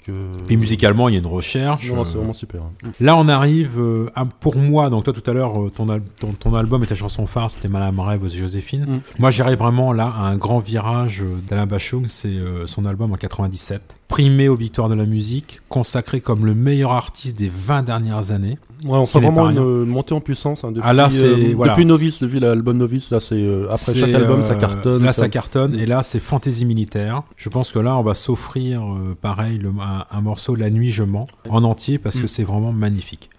Et 0.49 0.57
musicalement, 0.57 1.07
il 1.09 1.13
y 1.13 1.15
a 1.15 1.19
une 1.19 1.25
recherche. 1.27 1.89
non, 1.91 2.03
c'est 2.03 2.17
vraiment 2.17 2.33
super. 2.33 2.61
hein. 2.63 2.89
Là, 2.99 3.15
on 3.15 3.27
arrive 3.27 3.79
à- 4.15 4.25
pour 4.25 4.57
moi. 4.57 4.89
Donc 4.89 5.05
toi, 5.05 5.13
tout 5.13 5.27
à 5.29 5.33
l'heure, 5.33 5.53
ton, 5.75 5.87
al- 5.89 6.03
ton, 6.19 6.33
ton 6.33 6.53
album 6.55 6.83
et 6.83 6.87
ta 6.87 6.95
chanson 6.95 7.25
phare, 7.25 7.49
c'était 7.51 7.69
Madame 7.69 7.99
Rêve 8.01 8.23
aux 8.23 8.27
Joséphine. 8.27 8.85
Mm. 8.85 8.99
Moi, 9.19 9.31
j'arrive 9.31 9.59
vraiment 9.59 9.93
là 9.93 10.13
à 10.15 10.23
un 10.27 10.35
grand 10.35 10.59
virage 10.59 11.23
d'Alain 11.49 11.65
Bachung. 11.67 12.05
C'est 12.07 12.35
son 12.65 12.85
album 12.85 13.11
en 13.11 13.15
97, 13.15 13.95
primé 14.07 14.47
aux 14.49 14.55
victoires 14.55 14.87
de 14.87 14.93
la 14.95 15.05
musique, 15.05 15.61
consacré 15.67 16.21
comme 16.21 16.45
le 16.45 16.53
meilleur 16.53 16.91
artiste 16.91 17.37
des 17.37 17.49
20 17.49 17.81
dernières 17.83 18.31
années. 18.31 18.59
Ouais, 18.83 18.91
on 18.97 19.01
n'est 19.01 19.05
vraiment 19.25 19.49
une 19.49 19.57
euh, 19.57 19.83
montée 19.85 20.13
en 20.13 20.21
puissance. 20.21 20.63
hein, 20.63 20.71
depuis, 20.71 20.87
Ah, 20.87 20.93
là, 20.93 21.09
c'est- 21.09 21.23
euh, 21.25 21.53
voilà. 21.55 21.73
depuis 21.73 21.85
Novice, 21.85 22.19
depuis 22.21 22.39
l'album 22.39 22.77
Novice, 22.77 23.09
là, 23.09 23.19
c'est 23.19 23.33
euh, 23.35 23.63
après 23.71 23.95
chaque 23.97 24.13
album, 24.13 24.43
ça 24.43 24.53
euh, 24.53 24.59
cartonne. 24.59 25.03
Là, 25.03 25.11
ça 25.11 25.23
ça- 25.23 25.29
cartonne. 25.29 25.73
Et 25.75 25.85
là, 25.87 26.03
c'est 26.03 26.19
Fantaisie 26.19 26.65
militaire. 26.65 27.23
Je 27.35 27.49
pense 27.49 27.71
que 27.71 27.79
là, 27.79 27.97
on 27.97 28.03
va 28.03 28.13
s'offrir, 28.13 28.81
euh, 28.83 29.15
pareil, 29.19 29.57
le- 29.57 29.69
un, 29.81 30.05
un 30.11 30.21
morceau 30.21 30.53
La 30.55 30.69
nuit 30.69 30.91
je 30.91 31.03
mens 31.03 31.25
en 31.49 31.63
entier 31.63 31.97
parce 31.97 32.17
que 32.17 32.23
Mm. 32.25 32.27
c'est 32.27 32.43
vraiment 32.43 32.71
magnifique. 32.73 33.29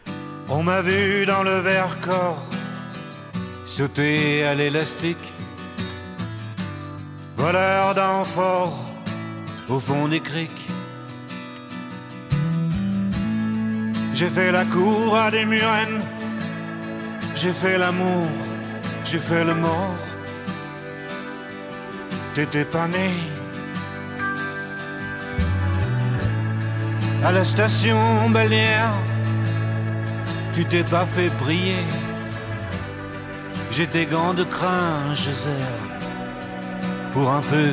On 0.48 0.62
m'a 0.64 0.80
vu 0.82 1.26
dans 1.26 1.42
le 1.44 1.60
verre 1.60 1.98
corps 2.00 2.42
sauter 3.66 4.42
à 4.44 4.54
l'élastique, 4.56 5.16
voleur 7.36 7.94
d'amphores 7.94 8.82
au 9.68 9.78
fond 9.78 10.08
des 10.08 10.20
criques. 10.20 10.68
J'ai 14.14 14.28
fait 14.28 14.50
la 14.50 14.64
cour 14.64 15.16
à 15.16 15.30
des 15.30 15.44
murennes 15.44 16.02
J'ai 17.34 17.52
fait 17.52 17.76
l'amour, 17.76 18.28
j'ai 19.04 19.18
fait 19.18 19.44
le 19.44 19.54
mort. 19.54 19.96
T'étais 22.34 22.64
pas 22.64 22.86
né. 22.88 23.10
À 27.24 27.32
la 27.32 27.44
station 27.44 28.30
balnéaire, 28.30 28.94
tu 30.54 30.64
t'es 30.64 30.84
pas 30.84 31.04
fait 31.04 31.30
prier. 31.44 31.84
J'ai 33.70 33.86
tes 33.86 34.06
gants 34.06 34.32
de 34.32 34.44
crin, 34.44 35.14
zère. 35.14 35.82
Pour 37.12 37.30
un 37.30 37.40
peu, 37.40 37.72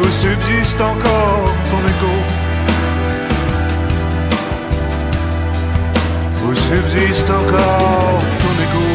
où 0.00 0.10
subsiste 0.10 0.80
encore 0.80 1.54
ton 1.70 1.80
écho. 1.92 2.14
Où 6.44 6.54
subsiste 6.54 7.30
encore 7.30 8.20
ton 8.42 8.54
écho. 8.64 8.86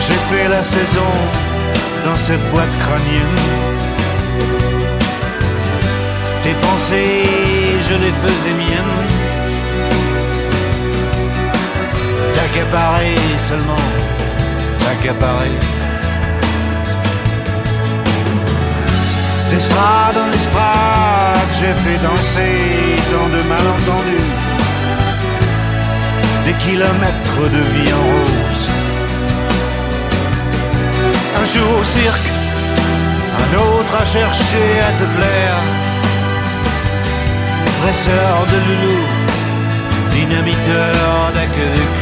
J'ai 0.00 0.20
fait 0.30 0.48
la 0.48 0.62
saison 0.62 1.12
dans 2.04 2.16
cette 2.16 2.50
boîte 2.50 2.76
crânienne. 2.80 3.38
Tes 6.42 6.54
pensées, 6.66 7.78
je 7.88 7.94
les 8.04 8.12
faisais 8.24 8.54
miennes. 8.54 8.98
T'accaparer 12.34 13.14
seulement, 13.48 13.86
t'accaparer. 14.92 15.58
D'estrade 19.50 20.16
en 20.16 20.32
estrade, 20.32 21.50
j'ai 21.58 21.74
fait 21.82 21.98
danser 22.02 22.96
dans 23.12 23.28
de 23.36 23.42
malentendus. 23.52 24.32
Des 26.46 26.54
kilomètres 26.64 27.44
de 27.56 27.62
vie 27.72 27.92
en 27.92 28.04
rose. 28.12 28.66
Un 31.40 31.44
jour 31.44 31.78
au 31.80 31.84
cirque, 31.84 32.28
un 33.42 33.50
autre 33.68 33.94
à 34.02 34.04
chercher 34.04 34.68
à 34.88 34.92
te 34.98 35.06
plaire. 35.16 35.60
Presseur 37.82 38.46
de 38.52 38.58
loulou, 38.66 39.00
dynamiteur 40.10 41.32
d'aqueduc. 41.34 42.01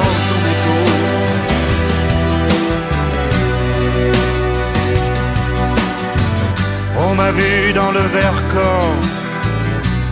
vu 7.29 7.73
dans 7.73 7.91
le 7.91 7.99
verre 7.99 8.41
corps 8.49 8.95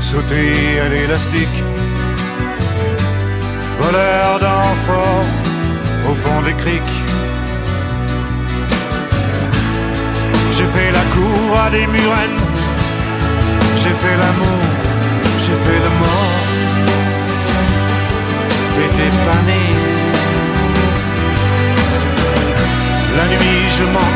sauter 0.01 0.79
à 0.85 0.87
l'élastique. 0.89 1.63
Voleur 3.79 4.39
d'enfort 4.39 5.25
au 6.09 6.13
fond 6.13 6.41
des 6.47 6.53
criques. 6.53 6.97
J'ai 10.51 10.65
fait 10.75 10.91
la 10.91 11.05
cour 11.15 11.59
à 11.65 11.69
des 11.69 11.87
murennes. 11.87 12.41
J'ai 13.81 13.95
fait 14.01 14.17
l'amour, 14.23 14.63
j'ai 15.43 15.57
fait 15.65 15.79
le 15.85 15.91
mort. 16.03 16.37
T'étais 18.75 19.13
pas 19.25 19.41
né. 19.49 19.61
La 23.17 23.25
nuit, 23.33 23.61
je 23.77 23.83
mens, 23.95 24.15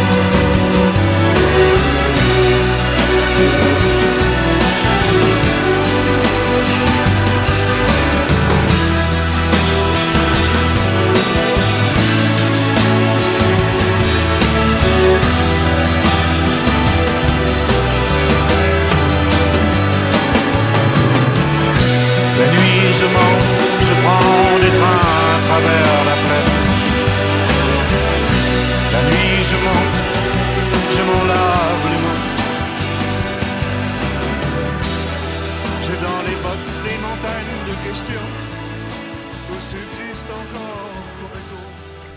Je 23.01 23.07
je 23.87 23.93
prends 23.93 24.59
des 24.59 24.71
trains 24.77 25.01
à 25.33 25.47
travers 25.47 26.05
la 26.05 26.15
plaine. 26.23 26.30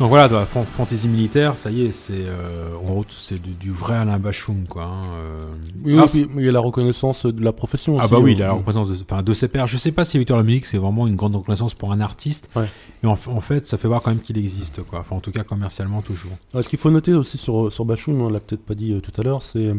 Donc 0.01 0.09
voilà, 0.09 0.29
dans 0.29 0.41
la 0.41 0.47
fan- 0.47 0.67
fantasy 0.67 1.07
militaire, 1.07 1.57
ça 1.57 1.71
y 1.71 1.83
est, 1.87 1.93
c'est 1.93 2.13
euh, 2.27 2.75
en 2.89 3.03
c'est 3.17 3.41
du, 3.41 3.53
du 3.53 3.71
vrai 3.71 3.95
Alain 3.97 4.19
Bachung, 4.19 4.67
quoi. 4.69 4.85
hein, 4.87 5.05
euh. 5.15 5.47
Oui, 5.85 5.97
Ah, 5.97 6.05
il 6.15 6.45
y 6.45 6.49
a 6.49 6.53
la 6.53 6.59
reconnaissance 6.59 7.27
de 7.27 7.45
la 7.45 7.53
profession 7.53 7.97
Ah 8.01 8.05
aussi, 8.05 8.11
bah 8.13 8.19
oui, 8.19 8.35
euh, 8.35 8.39
la 8.41 8.53
reconnaissance 8.55 8.89
de, 8.91 8.97
enfin, 9.09 9.23
de 9.23 9.33
ses 9.35 9.47
pairs. 9.47 9.69
Je 9.69 9.79
sais 9.79 9.93
pas 9.93 10.05
si 10.05 10.19
Victor 10.19 10.37
la 10.37 10.43
musique 10.43 10.67
c'est 10.67 10.79
vraiment 10.79 11.07
une 11.07 11.15
grande 11.15 11.37
reconnaissance 11.37 11.75
pour 11.75 11.93
un 11.93 12.01
artiste, 12.01 12.51
Ouais. 12.57 12.67
mais 13.05 13.09
en, 13.09 13.13
en 13.13 13.41
fait 13.41 13.69
ça 13.69 13.79
fait 13.79 13.87
voir 13.87 14.03
quand 14.03 14.11
même 14.11 14.21
qu'il 14.21 14.37
existe 14.37 14.83
quoi. 14.83 14.99
Enfin 15.01 15.15
en 15.15 15.21
tout 15.21 15.31
cas 15.31 15.45
commercialement 15.45 16.03
toujours. 16.03 16.33
Alors, 16.53 16.65
Ce 16.65 16.69
qu'il 16.69 16.79
faut 16.79 16.91
noter 16.91 17.15
aussi 17.15 17.39
sur, 17.39 17.73
sur 17.73 17.85
Bachoum, 17.85 18.21
on 18.21 18.29
l'a 18.31 18.41
peut-être 18.41 18.65
pas 18.65 18.75
dit 18.75 18.93
euh, 18.95 19.01
tout 19.01 19.13
à 19.21 19.23
l'heure, 19.23 19.43
c'est 19.43 19.73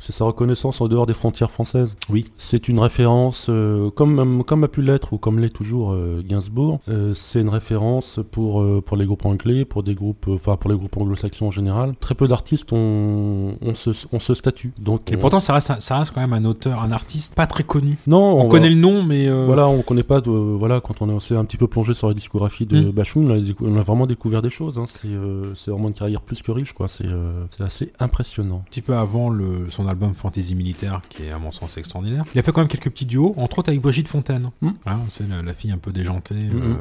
c'est 0.00 0.12
sa 0.12 0.24
reconnaissance 0.24 0.80
en 0.80 0.88
dehors 0.88 1.06
des 1.06 1.14
frontières 1.14 1.50
françaises. 1.50 1.96
Oui. 2.10 2.24
C'est 2.36 2.68
une 2.68 2.78
référence, 2.78 3.46
euh, 3.48 3.90
comme, 3.90 4.44
comme 4.44 4.64
a 4.64 4.68
pu 4.68 4.82
l'être 4.82 5.12
ou 5.12 5.18
comme 5.18 5.38
l'est 5.38 5.48
toujours 5.48 5.92
euh, 5.92 6.22
Gainsbourg, 6.26 6.80
euh, 6.88 7.14
c'est 7.14 7.40
une 7.40 7.48
référence 7.48 8.20
pour, 8.30 8.60
euh, 8.62 8.80
pour 8.84 8.96
les 8.96 9.06
groupes 9.06 9.24
anglais, 9.26 9.64
pour 9.64 9.82
des 9.82 9.94
groupes, 9.94 10.26
euh, 10.28 10.34
enfin 10.34 10.56
pour 10.56 10.70
les 10.70 10.76
groupes 10.76 10.96
anglo-saxons 10.96 11.46
en 11.46 11.50
général. 11.50 11.94
Très 12.00 12.14
peu 12.14 12.28
d'artistes 12.28 12.72
ont, 12.72 13.56
ont, 13.60 13.74
ce, 13.74 13.90
ont 14.12 14.18
ce 14.18 14.34
statut. 14.34 14.72
Donc, 14.80 15.10
Et 15.10 15.16
on- 15.16 15.18
pourtant 15.18 15.40
ça 15.40 15.52
reste, 15.54 15.72
ça 15.80 15.98
reste 15.98 16.12
quand 16.14 16.20
même 16.20 16.32
un 16.32 16.44
auteur, 16.44 16.82
un 16.82 16.92
artiste 16.92 17.34
pas 17.34 17.46
très 17.46 17.64
connu. 17.64 17.98
non, 18.06 18.18
On, 18.40 18.44
va- 18.44 18.48
connaît 18.50 18.70
le 18.70 18.76
nom, 18.76 19.02
mais 19.02 19.28
euh, 19.28 19.44
Voilà, 19.46 19.68
on 19.68 19.82
connaît 19.82 20.02
pas 20.02 20.20
de, 20.20 20.30
voilà, 20.30 20.80
quand 20.80 21.00
on 21.02 21.08
est- 21.08 21.12
on 21.12 21.20
s'est 21.20 21.36
un 21.36 21.44
petit 21.44 21.56
peu 21.56 21.66
plongé 21.66 21.94
sur 21.94 22.08
la 22.08 22.14
discographie 22.14 22.66
de 22.66 22.80
Mm. 22.80 22.90
Bachoum, 22.90 23.30
on, 23.30 23.34
a 23.34 23.38
on 23.78 23.82
vraiment 23.82 24.06
découvert 24.06 24.42
des 24.42 24.50
choses. 24.50 24.78
hein. 24.78 24.84
C'est 24.86 25.08
euh, 25.08 25.52
vraiment 25.66 25.88
une 25.88 25.94
carrière 25.94 26.20
plus 26.20 26.42
que 26.42 26.52
riche, 26.52 26.72
quoi. 26.72 26.86
C'est 26.88 27.06
euh, 27.06 27.44
c'est 27.56 27.64
assez 27.64 27.92
impressionnant. 27.98 28.62
un 28.64 28.70
petit 28.70 28.82
peu 28.82 28.94
avant 28.94 29.30
le, 29.30 29.66
son 29.70 29.87
album 29.88 30.14
Fantasy 30.14 30.54
Militaire, 30.54 31.00
qui 31.08 31.24
est 31.24 31.30
à 31.30 31.38
mon 31.38 31.50
sens 31.50 31.76
extraordinaire. 31.76 32.24
Il 32.34 32.38
a 32.38 32.42
fait 32.42 32.52
quand 32.52 32.60
même 32.60 32.68
quelques 32.68 32.90
petits 32.90 33.06
duos, 33.06 33.34
entre 33.36 33.58
autres 33.58 33.70
avec 33.70 33.80
Brigitte 33.80 34.08
Fontaine. 34.08 34.50
Mm. 34.60 34.70
C'est 35.08 35.28
la, 35.28 35.42
la 35.42 35.54
fille 35.54 35.72
un 35.72 35.78
peu 35.78 35.92
déjantée. 35.92 36.34
Mm, 36.34 36.62
euh, 36.62 36.74
mm. 36.74 36.78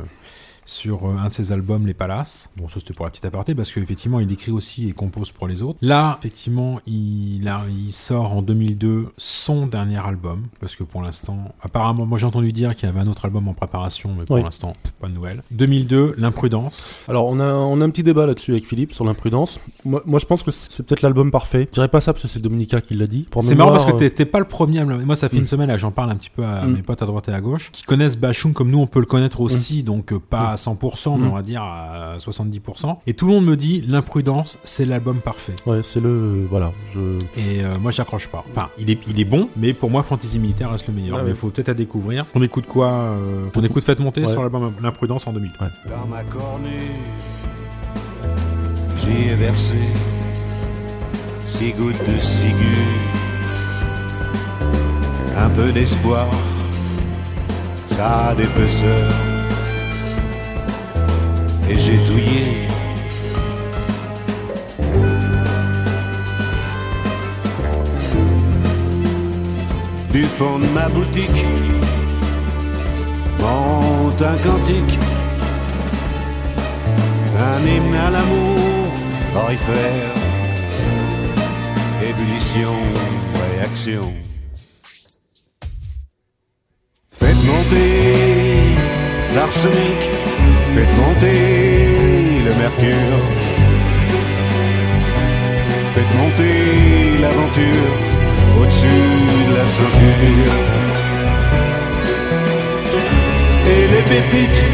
Sur 0.67 1.05
euh, 1.07 1.15
un 1.17 1.29
de 1.29 1.33
ses 1.33 1.51
albums, 1.53 1.87
Les 1.87 1.93
Palaces. 1.93 2.51
Bon, 2.57 2.67
ça 2.67 2.79
c'était 2.81 2.93
pour 2.93 3.05
la 3.05 3.11
petite 3.11 3.23
aparté, 3.25 3.55
parce 3.55 3.71
qu'effectivement, 3.71 4.19
il 4.19 4.29
écrit 4.31 4.51
aussi 4.51 4.87
et 4.89 4.91
compose 4.91 5.31
pour 5.31 5.47
les 5.47 5.63
autres. 5.63 5.79
Là, 5.81 6.17
effectivement, 6.19 6.79
il, 6.85 7.47
a, 7.47 7.61
il 7.69 7.91
sort 7.93 8.33
en 8.33 8.41
2002 8.41 9.13
son 9.17 9.65
dernier 9.65 9.97
album, 9.97 10.43
parce 10.59 10.75
que 10.75 10.83
pour 10.83 11.01
l'instant, 11.01 11.55
apparemment, 11.61 12.05
moi 12.05 12.17
j'ai 12.19 12.25
entendu 12.25 12.51
dire 12.51 12.75
qu'il 12.75 12.87
y 12.87 12.91
avait 12.91 12.99
un 12.99 13.07
autre 13.07 13.23
album 13.25 13.47
en 13.47 13.53
préparation, 13.53 14.11
mais 14.17 14.25
pour 14.25 14.35
Oui. 14.35 14.43
l'instant, 14.43 14.73
pas 14.99 15.07
de 15.07 15.13
nouvelles. 15.13 15.41
2002, 15.51 16.15
L'Imprudence. 16.17 16.97
Alors, 17.07 17.27
on 17.27 17.39
a, 17.39 17.53
on 17.53 17.79
a 17.79 17.85
un 17.85 17.89
petit 17.89 18.03
débat 18.03 18.25
là-dessus 18.25 18.51
avec 18.51 18.65
Philippe 18.67 18.93
sur 18.93 19.05
l'imprudence. 19.05 19.59
Moi, 19.85 20.03
moi, 20.05 20.19
je 20.19 20.25
pense 20.25 20.43
que 20.43 20.51
c'est 20.51 20.85
peut-être 20.85 21.01
l'album 21.01 21.31
parfait. 21.31 21.65
Je 21.69 21.73
dirais 21.75 21.87
pas 21.87 22.01
ça 22.01 22.11
parce 22.11 22.23
que 22.23 22.27
c'est 22.29 22.41
Dominica 22.41 22.81
qui 22.81 22.93
l'a 22.93 23.07
dit. 23.07 23.25
C'est 23.41 23.55
marrant 23.55 23.71
parce 23.71 23.85
que 23.85 24.07
t'es- 24.07 24.25
pas 24.25 24.39
le 24.39 24.45
premier 24.45 24.83
Moi, 24.83 25.15
ça 25.15 25.29
fait 25.29 25.37
une 25.37 25.43
Mm. 25.43 25.47
semaine 25.47 25.67
là, 25.69 25.75
que 25.75 25.79
j'en 25.79 25.91
parle 25.91 26.11
un 26.11 26.15
petit 26.15 26.29
peu 26.29 26.43
à 26.45 26.65
Mm. 26.65 26.73
mes 26.73 26.81
potes 26.81 27.01
à 27.01 27.05
droite 27.05 27.29
et 27.29 27.31
à 27.33 27.39
gauche, 27.39 27.71
qui 27.71 27.83
connaissent 27.83 28.17
Bachung 28.17 28.51
comme 28.51 28.69
nous, 28.69 28.79
on 28.79 28.87
peut 28.87 28.99
le 28.99 29.05
connaître 29.05 29.39
aussi, 29.39 29.83
donc 29.83 30.11
euh, 30.11 30.19
pas 30.19 30.53
Mm. 30.53 30.56
100%, 30.57 31.17
mais 31.17 31.25
Mm. 31.27 31.31
on 31.31 31.35
va 31.35 31.41
dire 31.41 31.61
à 31.63 32.17
70%. 32.19 32.99
Et 33.07 33.13
tout 33.13 33.25
le 33.27 33.33
monde 33.33 33.45
me 33.45 33.55
dit, 33.55 33.81
L'Imprudence, 33.87 34.57
c'est 34.63 34.85
l'album 34.85 35.19
parfait. 35.19 35.55
Ouais, 35.65 35.81
c'est 35.83 35.99
le. 35.99 36.45
Voilà. 36.49 36.71
Je... 36.93 36.99
Et 37.39 37.63
euh, 37.63 37.77
moi, 37.79 37.91
j'accroche 37.91 38.27
pas. 38.27 38.43
Enfin, 38.51 38.69
il 38.77 38.89
est, 38.89 38.99
il 39.07 39.19
est 39.19 39.25
bon, 39.25 39.49
mais 39.55 39.73
pour 39.73 39.89
moi, 39.89 40.03
Fantasy 40.03 40.39
Militaire 40.39 40.71
reste 40.71 40.87
le 40.87 40.93
meilleur. 40.93 41.15
Ah 41.17 41.21
mais 41.23 41.29
il 41.29 41.33
ouais. 41.33 41.37
faut 41.39 41.49
peut-être 41.49 41.69
à 41.69 41.73
découvrir. 41.73 42.25
On 42.35 42.41
écoute 42.41 42.65
quoi 42.67 42.87
euh, 42.89 43.45
On 43.55 43.63
écoute 43.63 43.83
Faites 43.83 43.99
monter 43.99 44.21
Ouais. 44.21 44.27
sur 44.27 44.41
l'album 44.41 44.73
L'Imprudence 44.81 45.25
en 45.27 45.33
2000. 45.33 45.51
Dans 45.59 46.07
ma 46.07 46.23
cornue, 46.23 46.67
j'y 48.97 49.29
ai 49.29 49.35
versé 49.35 49.75
six 51.45 51.71
gouttes 51.73 51.93
de 52.07 52.19
ciguë, 52.19 52.53
un 55.37 55.49
peu 55.49 55.71
d'espoir, 55.71 56.27
ça 57.87 58.27
a 58.29 58.35
d'épaisseur, 58.35 59.13
et 61.69 61.77
j'ai 61.77 61.97
touillé. 61.99 62.67
Du 70.11 70.23
fond 70.23 70.59
de 70.59 70.67
ma 70.67 70.87
boutique, 70.89 71.45
monte 73.39 74.21
un 74.21 74.37
cantique 74.37 74.99
un 77.37 77.65
hymne 77.65 77.95
à 77.95 78.09
l'amour, 78.09 78.91
orifère, 79.35 80.13
ébullition, 82.09 82.75
réaction. 83.51 84.13
Faites 87.11 87.43
monter 87.45 88.75
l'arsenic, 89.35 90.01
faites 90.73 90.97
monter 90.97 91.56
mercure, 92.57 93.21
faites 95.93 96.13
monter 96.21 97.21
l'aventure 97.21 97.91
au-dessus 98.59 98.87
de 99.49 99.55
la 99.59 99.67
ceinture. 99.67 100.53
Et 103.73 103.83
les 103.93 104.03
pépites 104.11 104.65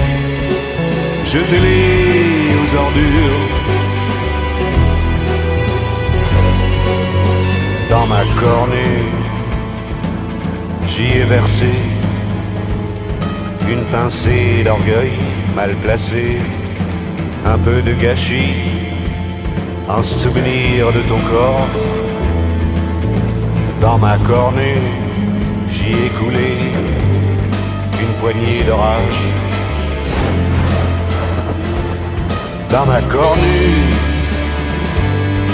jetez-les 1.25 2.53
aux 2.59 2.77
ordures. 2.86 3.49
Dans 7.89 8.05
ma 8.07 8.23
cornée, 8.39 9.03
j'y 10.88 11.19
ai 11.19 11.23
versé 11.23 11.71
une 13.71 13.84
pincée 13.86 14.63
d'orgueil 14.63 15.13
mal 15.55 15.73
placée, 15.84 16.38
un 17.45 17.57
peu 17.57 17.81
de 17.81 17.93
gâchis, 17.93 18.55
un 19.89 20.03
souvenir 20.03 20.91
de 20.91 21.01
ton 21.01 21.19
corps. 21.31 21.67
Dans 23.81 23.97
ma 23.97 24.17
cornée, 24.17 24.81
j'y 25.71 25.91
ai 25.91 26.09
coulé 26.19 26.53
une 28.01 28.13
poignée 28.19 28.63
de 28.65 28.71
rage. 28.71 29.33
dans 32.73 32.87
ma 32.87 32.99
cornue, 33.01 33.75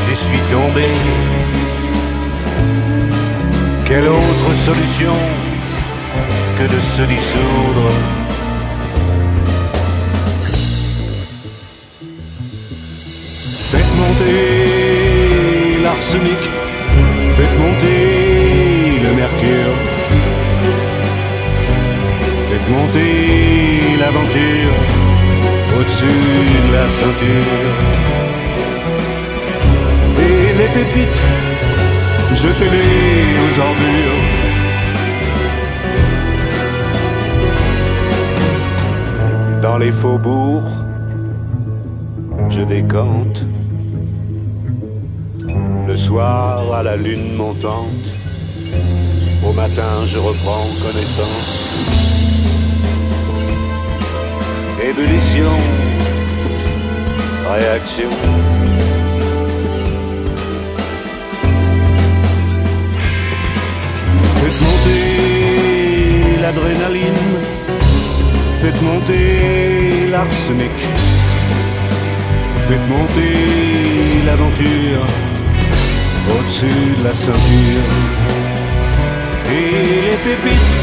j'y 0.05 0.15
suis 0.15 0.39
tombé. 0.53 0.87
Quelle 3.85 4.07
autre 4.07 4.51
solution 4.65 5.15
que 6.57 6.63
de 6.63 6.79
se 6.79 7.01
dissoudre? 7.01 8.18
Monter 14.09 15.81
l'arsenic, 15.83 16.41
faites 17.35 17.57
monter 17.59 18.99
le 19.05 19.11
mercure, 19.21 19.75
faites 22.49 22.67
monter 22.77 23.11
l'aventure 23.99 24.77
au-dessus 25.77 26.05
de 26.05 26.69
la 26.73 26.85
ceinture. 26.89 27.77
Et 30.27 30.41
les 30.59 30.69
pépites, 30.75 31.23
jetez-les 32.33 33.27
aux 33.43 33.55
ordures. 33.69 34.21
Dans 39.61 39.77
les 39.77 39.91
faubourgs, 39.91 40.73
je 42.49 42.61
décante. 42.61 43.45
Soir 46.05 46.73
à 46.73 46.81
la 46.81 46.95
lune 46.95 47.35
montante, 47.35 48.07
au 49.47 49.51
matin 49.51 50.05
je 50.07 50.17
reprends 50.17 50.65
connaissance. 50.81 51.49
Ébullition, 54.81 55.51
réaction. 57.47 58.09
Faites 64.39 64.61
monter 64.67 66.41
l'adrénaline, 66.41 67.25
faites 68.61 68.81
monter 68.81 70.07
l'arsenic, 70.11 70.77
faites 72.67 72.87
monter 72.89 74.25
l'aventure 74.25 75.28
au-dessus 76.37 76.95
de 76.99 77.03
la 77.03 77.15
ceinture. 77.15 77.87
Et 79.51 79.71
les 80.11 80.17
pépites, 80.25 80.75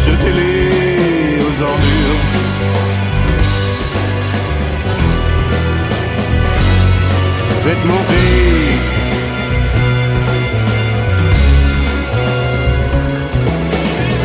jetez-les 0.00 1.40
aux 1.46 1.62
ordures. 1.62 2.48
Faites 7.64 7.84
monter 7.84 8.88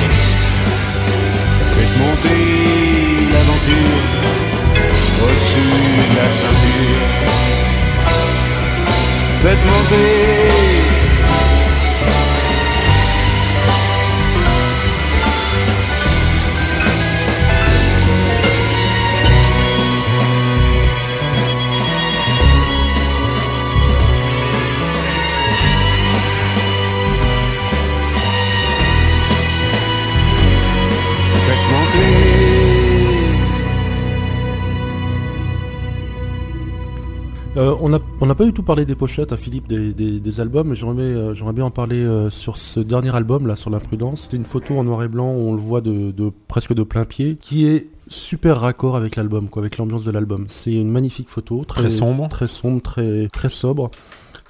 Faites 1.75 1.97
monter 1.99 2.43
l'aventure. 3.33 4.03
Au-dessus 5.23 5.73
de 6.11 6.17
la 6.17 6.29
ceinture. 6.41 7.07
Faites 9.43 9.65
monter 9.71 10.86
Euh, 37.57 37.75
on 37.81 37.89
n'a 37.89 38.01
on 38.21 38.35
pas 38.35 38.45
du 38.45 38.53
tout 38.53 38.63
parlé 38.63 38.85
des 38.85 38.95
pochettes 38.95 39.33
à 39.33 39.39
Philippe 39.39 39.67
des, 39.67 39.95
des, 39.95 40.21
des 40.21 40.41
albums, 40.41 40.69
mais 40.69 40.77
j'aimerais 40.77 41.03
euh, 41.03 41.53
bien 41.55 41.65
en 41.65 41.71
parler 41.71 41.97
euh, 41.97 42.29
sur 42.29 42.59
ce 42.59 42.81
dernier 42.81 43.15
album 43.17 43.47
là 43.47 43.57
sur 43.57 43.71
l'imprudence. 43.71 44.29
C'est 44.29 44.37
une 44.37 44.45
photo 44.45 44.77
en 44.77 44.85
noir 44.85 45.03
et 45.03 45.09
blanc 45.09 45.33
où 45.33 45.49
on 45.49 45.55
le 45.55 45.61
voit 45.61 45.81
de, 45.81 46.11
de 46.11 46.31
presque 46.49 46.75
de 46.75 46.83
plein 46.83 47.07
pied, 47.07 47.39
qui 47.41 47.67
est 47.67 47.89
super 48.09 48.61
raccord 48.61 48.95
avec 48.95 49.17
l'album, 49.17 49.49
quoi, 49.49 49.63
avec 49.63 49.79
l'ambiance 49.79 50.05
de 50.05 50.11
l'album. 50.11 50.45
C'est 50.49 50.75
une 50.75 50.91
magnifique 50.91 51.31
photo, 51.31 51.65
très, 51.67 51.81
Très 51.83 51.91
sombre. 51.91 52.29
très 52.29 52.47
sombre, 52.47 52.83
très 52.83 53.29
très 53.29 53.49
sobre, 53.49 53.91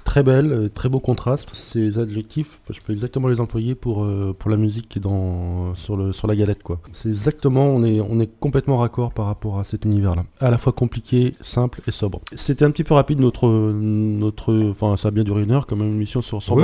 très 0.07 0.23
belle, 0.23 0.51
euh, 0.53 0.69
très 0.69 0.87
beau 0.87 0.99
contraste. 1.01 1.49
Ces 1.53 1.99
adjectifs, 1.99 2.59
je 2.69 2.79
peux 2.85 2.93
exactement 2.93 3.27
les 3.27 3.41
employer 3.41 3.75
pour 3.75 4.05
euh, 4.05 4.33
pour 4.39 4.49
la 4.49 4.55
musique 4.55 4.87
qui 4.87 4.99
est 4.99 5.01
dans 5.01 5.75
sur 5.75 5.97
le 5.97 6.13
sur 6.13 6.27
la 6.27 6.35
galette, 6.35 6.63
quoi. 6.63 6.79
C'est 6.93 7.09
exactement, 7.09 7.65
on 7.67 7.83
est 7.83 7.99
on 7.99 8.19
est 8.21 8.29
complètement 8.39 8.77
raccord 8.77 9.11
par 9.13 9.25
rapport 9.25 9.59
à 9.59 9.63
cet 9.65 9.83
univers-là, 9.83 10.23
à 10.39 10.49
la 10.49 10.57
fois 10.57 10.71
compliqué, 10.71 11.35
simple 11.41 11.81
et 11.87 11.91
sobre. 11.91 12.21
C'était 12.35 12.63
un 12.63 12.71
petit 12.71 12.85
peu 12.85 12.93
rapide 12.93 13.19
notre 13.19 13.47
notre, 13.49 14.53
enfin 14.69 14.95
ça 14.95 15.09
a 15.09 15.11
bien 15.11 15.23
duré 15.25 15.43
une 15.43 15.51
heure 15.51 15.67
comme 15.67 15.81
émission 15.81 16.21
sur 16.21 16.41
sur 16.41 16.55
Oui. 16.55 16.63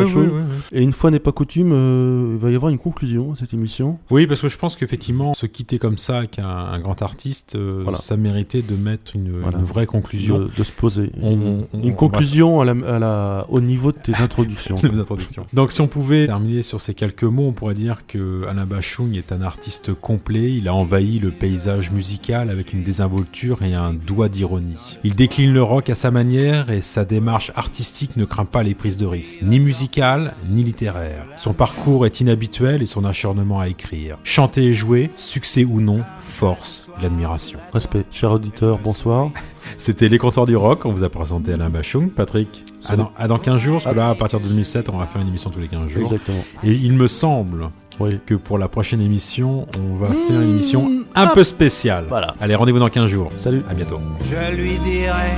Et 0.72 0.82
une 0.82 0.94
fois 0.94 1.12
n'est 1.12 1.20
pas 1.20 1.32
coutume, 1.34 1.72
euh, 1.74 2.32
il 2.36 2.40
va 2.40 2.50
y 2.50 2.56
avoir 2.56 2.72
une 2.72 2.78
conclusion 2.78 3.34
à 3.34 3.36
cette 3.36 3.54
émission. 3.54 4.00
Oui, 4.10 4.26
parce 4.26 4.40
que 4.42 4.48
je 4.50 4.58
pense 4.58 4.76
qu'effectivement, 4.78 5.34
se 5.34 5.46
quitter 5.48 5.80
comme 5.80 5.98
ça 5.98 6.20
avec 6.20 6.40
un, 6.40 6.48
un 6.48 6.80
grand 6.80 7.02
artiste, 7.02 7.56
euh, 7.56 7.82
Voilà. 7.84 7.98
ça 7.98 8.16
méritait 8.16 8.62
de 8.62 8.76
mettre 8.76 9.16
une, 9.16 9.32
Voilà. 9.42 9.58
une 9.60 9.66
vraie 9.66 9.86
conclusion. 9.86 10.40
de, 10.40 10.50
de 10.58 10.64
se 10.64 10.72
poser. 10.72 11.12
On- 11.22 11.32
une 11.32 11.66
on- 11.74 11.84
une 11.84 11.96
conclusion 11.96 12.62
à 12.62 12.66
la, 12.66 12.72
à 12.96 13.00
la- 13.00 13.33
au 13.50 13.62
niveau 13.62 13.92
de 13.92 13.98
tes 13.98 14.16
introductions. 14.16 14.76
de 14.84 14.90
mes 14.90 15.00
introductions. 15.00 15.46
Donc 15.54 15.72
si 15.72 15.82
on 15.82 15.88
pouvait 15.88 16.26
terminer 16.26 16.64
sur 16.64 16.82
ces 16.82 16.94
quelques 16.94 17.24
mots, 17.24 17.48
on 17.48 17.54
pourrait 17.54 17.74
dire 17.74 18.06
que 18.08 18.46
Alain 18.48 18.66
Bachung 18.66 19.16
est 19.16 19.32
un 19.32 19.42
artiste 19.42 19.94
complet, 19.94 20.54
il 20.54 20.68
a 20.68 20.74
envahi 20.74 21.20
le 21.20 21.32
paysage 21.32 21.92
musical 21.92 22.50
avec 22.50 22.74
une 22.74 22.84
désinvolture 22.84 23.64
et 23.64 23.74
un 23.74 23.94
doigt 23.94 24.30
d'ironie. 24.30 24.98
Il 25.04 25.16
décline 25.16 25.54
le 25.54 25.64
rock 25.64 25.90
à 25.90 25.96
sa 25.96 26.12
manière 26.12 26.70
et 26.70 26.82
sa 26.82 27.06
démarche 27.06 27.52
artistique 27.56 28.18
ne 28.18 28.26
craint 28.26 28.46
pas 28.46 28.64
les 28.64 28.74
prises 28.74 28.98
de 28.98 29.06
risque, 29.06 29.40
ni 29.42 29.60
musicales, 29.60 30.36
ni 30.50 30.64
littéraires. 30.64 31.26
Son 31.38 31.54
parcours 31.54 32.06
est 32.06 32.20
inhabituel 32.22 32.82
et 32.82 32.86
son 32.86 33.06
acharnement 33.06 33.60
à 33.60 33.68
écrire. 33.68 34.18
Chanter 34.24 34.66
et 34.66 34.74
jouer, 34.74 35.10
succès 35.16 35.64
ou 35.64 35.82
non, 35.82 36.02
force 36.34 36.90
l'admiration. 37.02 37.60
Respect. 37.74 38.06
Cher 38.12 38.32
auditeur, 38.32 38.78
bonsoir. 38.80 39.30
C'était 39.78 40.10
Les 40.10 40.18
Comptoirs 40.18 40.46
du 40.46 40.56
Rock, 40.58 40.86
on 40.86 40.92
vous 40.92 41.04
a 41.04 41.10
présenté 41.10 41.54
Alain 41.54 41.70
Bachung. 41.70 42.10
Patrick, 42.10 42.64
à 42.84 42.88
Salut. 42.90 43.04
dans, 43.04 43.12
à 43.18 43.28
dans 43.28 43.38
15 43.40 43.62
jours, 43.62 43.82
parce 43.82 43.94
que 43.96 44.00
là, 44.00 44.10
à 44.10 44.16
partir 44.16 44.40
de 44.42 44.48
2007, 44.48 44.90
on 44.90 44.98
va 44.98 45.06
faire 45.06 45.22
une 45.22 45.30
émission 45.30 45.50
tous 45.50 45.60
les 45.60 45.68
15 45.70 45.88
jours. 45.88 46.02
Exactement. 46.04 46.44
Et 46.64 46.74
il 46.74 46.94
me 46.94 47.08
semble 47.08 47.70
Oui. 48.00 48.20
que 48.26 48.36
pour 48.36 48.58
la 48.58 48.68
prochaine 48.68 49.00
émission, 49.00 49.68
on 49.80 49.96
va 49.98 50.08
faire 50.10 50.42
une 50.42 50.50
émission 50.50 50.92
un 51.16 51.28
hop. 51.28 51.34
peu 51.36 51.44
spéciale. 51.44 52.06
Voilà. 52.10 52.36
Allez, 52.42 52.56
rendez-vous 52.56 52.80
dans 52.80 52.90
15 52.90 53.10
jours. 53.10 53.30
Salut. 53.40 53.64
À 53.70 53.74
bientôt. 53.74 54.00
Je 54.26 54.56
lui 54.56 54.78
dirai 54.80 55.32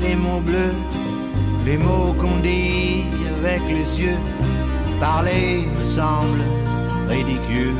les 0.00 0.14
mots 0.14 0.40
bleus, 0.40 0.74
les 1.66 1.78
mots 1.78 2.12
qu'on 2.18 2.38
dit 2.42 3.02
avec 3.42 3.62
les 3.68 4.00
yeux. 4.00 4.16
Parler 5.00 5.66
me 5.78 5.84
semble 5.84 6.40
ridicule. 7.08 7.74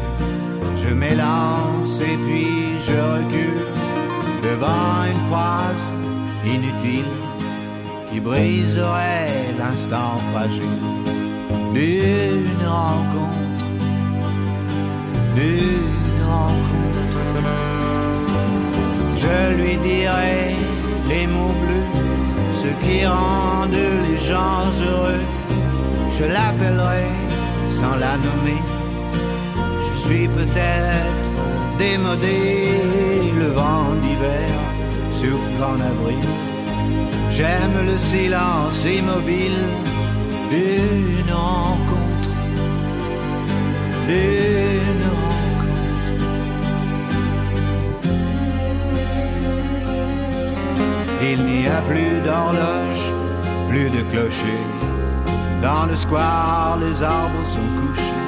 Je 0.83 0.95
m'élance 0.95 2.01
et 2.01 2.17
puis 2.27 2.79
je 2.87 2.93
recule 3.15 3.67
devant 4.43 5.05
une 5.11 5.23
phrase 5.31 5.95
inutile 6.45 7.13
qui 8.11 8.21
briserait 8.21 9.55
l'instant 9.59 10.17
fragile 10.33 10.79
d'une 11.75 12.67
rencontre, 12.67 13.65
d'une 15.35 16.23
rencontre. 16.27 17.03
Je 19.15 19.55
lui 19.57 19.77
dirai 19.77 20.57
les 21.09 21.27
mots 21.27 21.55
bleus, 21.63 21.89
ceux 22.55 22.77
qui 22.83 23.05
rendent 23.07 23.73
les 23.73 24.19
gens 24.19 24.65
heureux. 24.83 25.25
Je 26.19 26.25
l'appellerai 26.25 27.07
sans 27.69 27.97
la 27.97 28.17
nommer. 28.17 28.78
Je 30.01 30.15
suis 30.15 30.29
peut-être 30.29 31.77
démodé, 31.79 32.71
le 33.39 33.49
vent 33.49 33.91
d'hiver 34.03 34.51
souffle 35.13 35.63
en 35.63 35.75
avril. 35.75 36.25
J'aime 37.31 37.85
le 37.85 37.97
silence 37.99 38.85
immobile 38.85 39.61
d'une 40.51 41.33
rencontre, 41.33 42.31
d'une 44.07 45.05
rencontre. 45.21 46.25
Il 51.23 51.45
n'y 51.45 51.67
a 51.67 51.81
plus 51.83 52.21
d'horloge, 52.25 53.13
plus 53.69 53.91
de 53.91 54.03
clocher. 54.11 54.63
Dans 55.61 55.87
le 55.87 55.97
square, 55.97 56.79
les 56.81 57.03
arbres 57.03 57.45
sont 57.45 57.69
couchés. 57.81 58.28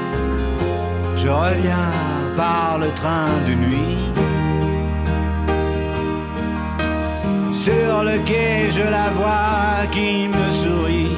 Je 1.23 1.29
reviens 1.29 1.93
par 2.35 2.79
le 2.79 2.89
train 3.01 3.29
de 3.47 3.53
nuit. 3.53 3.99
Sur 7.53 8.05
le 8.05 8.17
quai, 8.25 8.71
je 8.71 8.83
la 8.97 9.11
vois 9.11 9.87
qui 9.93 10.29
me 10.29 10.51
sourit. 10.51 11.17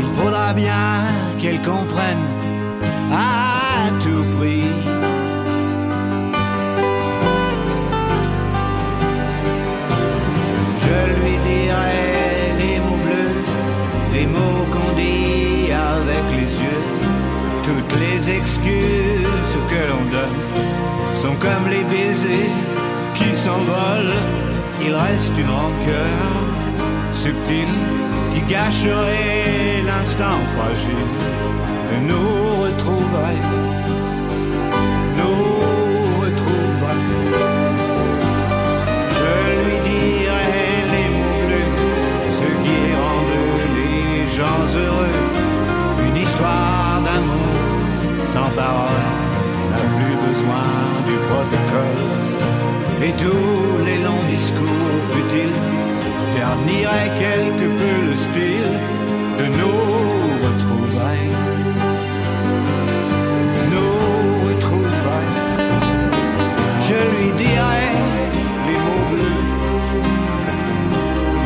Il 0.00 0.06
faudra 0.16 0.54
bien 0.54 1.04
qu'elle 1.38 1.60
comprenne 1.60 2.24
à 3.12 3.90
tout 4.02 4.24
prix. 4.38 4.65
Les 17.98 18.30
excuses 18.30 19.58
que 19.70 19.80
l'on 19.90 20.04
donne 20.10 20.40
sont 21.14 21.36
comme 21.36 21.68
les 21.70 21.84
baisers 21.84 22.50
qui 23.14 23.36
s'envolent. 23.36 24.20
Il 24.80 24.94
reste 24.94 25.36
une 25.38 25.50
rancœur 25.50 26.26
subtile 27.12 27.74
qui 28.32 28.42
gâcherait 28.42 29.82
l'instant 29.86 30.38
fragile 30.56 31.46
nous 32.02 32.62
retrouver. 32.62 33.36
Nous 35.16 36.20
retrouver. 36.20 36.98
Je 39.18 39.34
lui 39.62 39.78
dirai 39.88 40.66
les 40.92 41.08
mots 41.16 41.42
bleus, 41.46 41.72
ceux 42.38 42.56
qui 42.64 42.78
rendent 43.00 43.40
les 43.76 44.28
gens 44.36 44.64
heureux. 44.78 45.18
Une 46.08 46.16
histoire 46.16 46.75
sans 48.36 48.50
parole 48.50 49.04
n'a 49.70 49.82
plus 49.96 50.16
besoin 50.28 50.68
du 51.08 51.16
protocole. 51.28 52.02
Et 53.06 53.12
tous 53.22 53.68
les 53.86 53.98
longs 54.06 54.26
discours 54.36 54.96
futiles 55.12 55.58
terniraient 56.36 57.14
quelque 57.24 57.66
peu 57.80 57.94
le 58.08 58.14
style 58.24 58.72
de 59.38 59.46
nos 59.60 59.82
retrouvailles. 60.46 61.32
Nos 63.74 63.98
retrouvailles. 64.48 65.36
Je 66.88 67.00
lui 67.12 67.28
dirai 67.44 67.86
les 68.66 68.78
mots 68.86 69.06
bleus, 69.12 69.44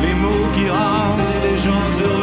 les 0.04 0.16
mots 0.22 0.46
qui 0.54 0.66
rendent 0.78 1.34
les 1.44 1.56
gens 1.66 1.88
heureux. 2.02 2.19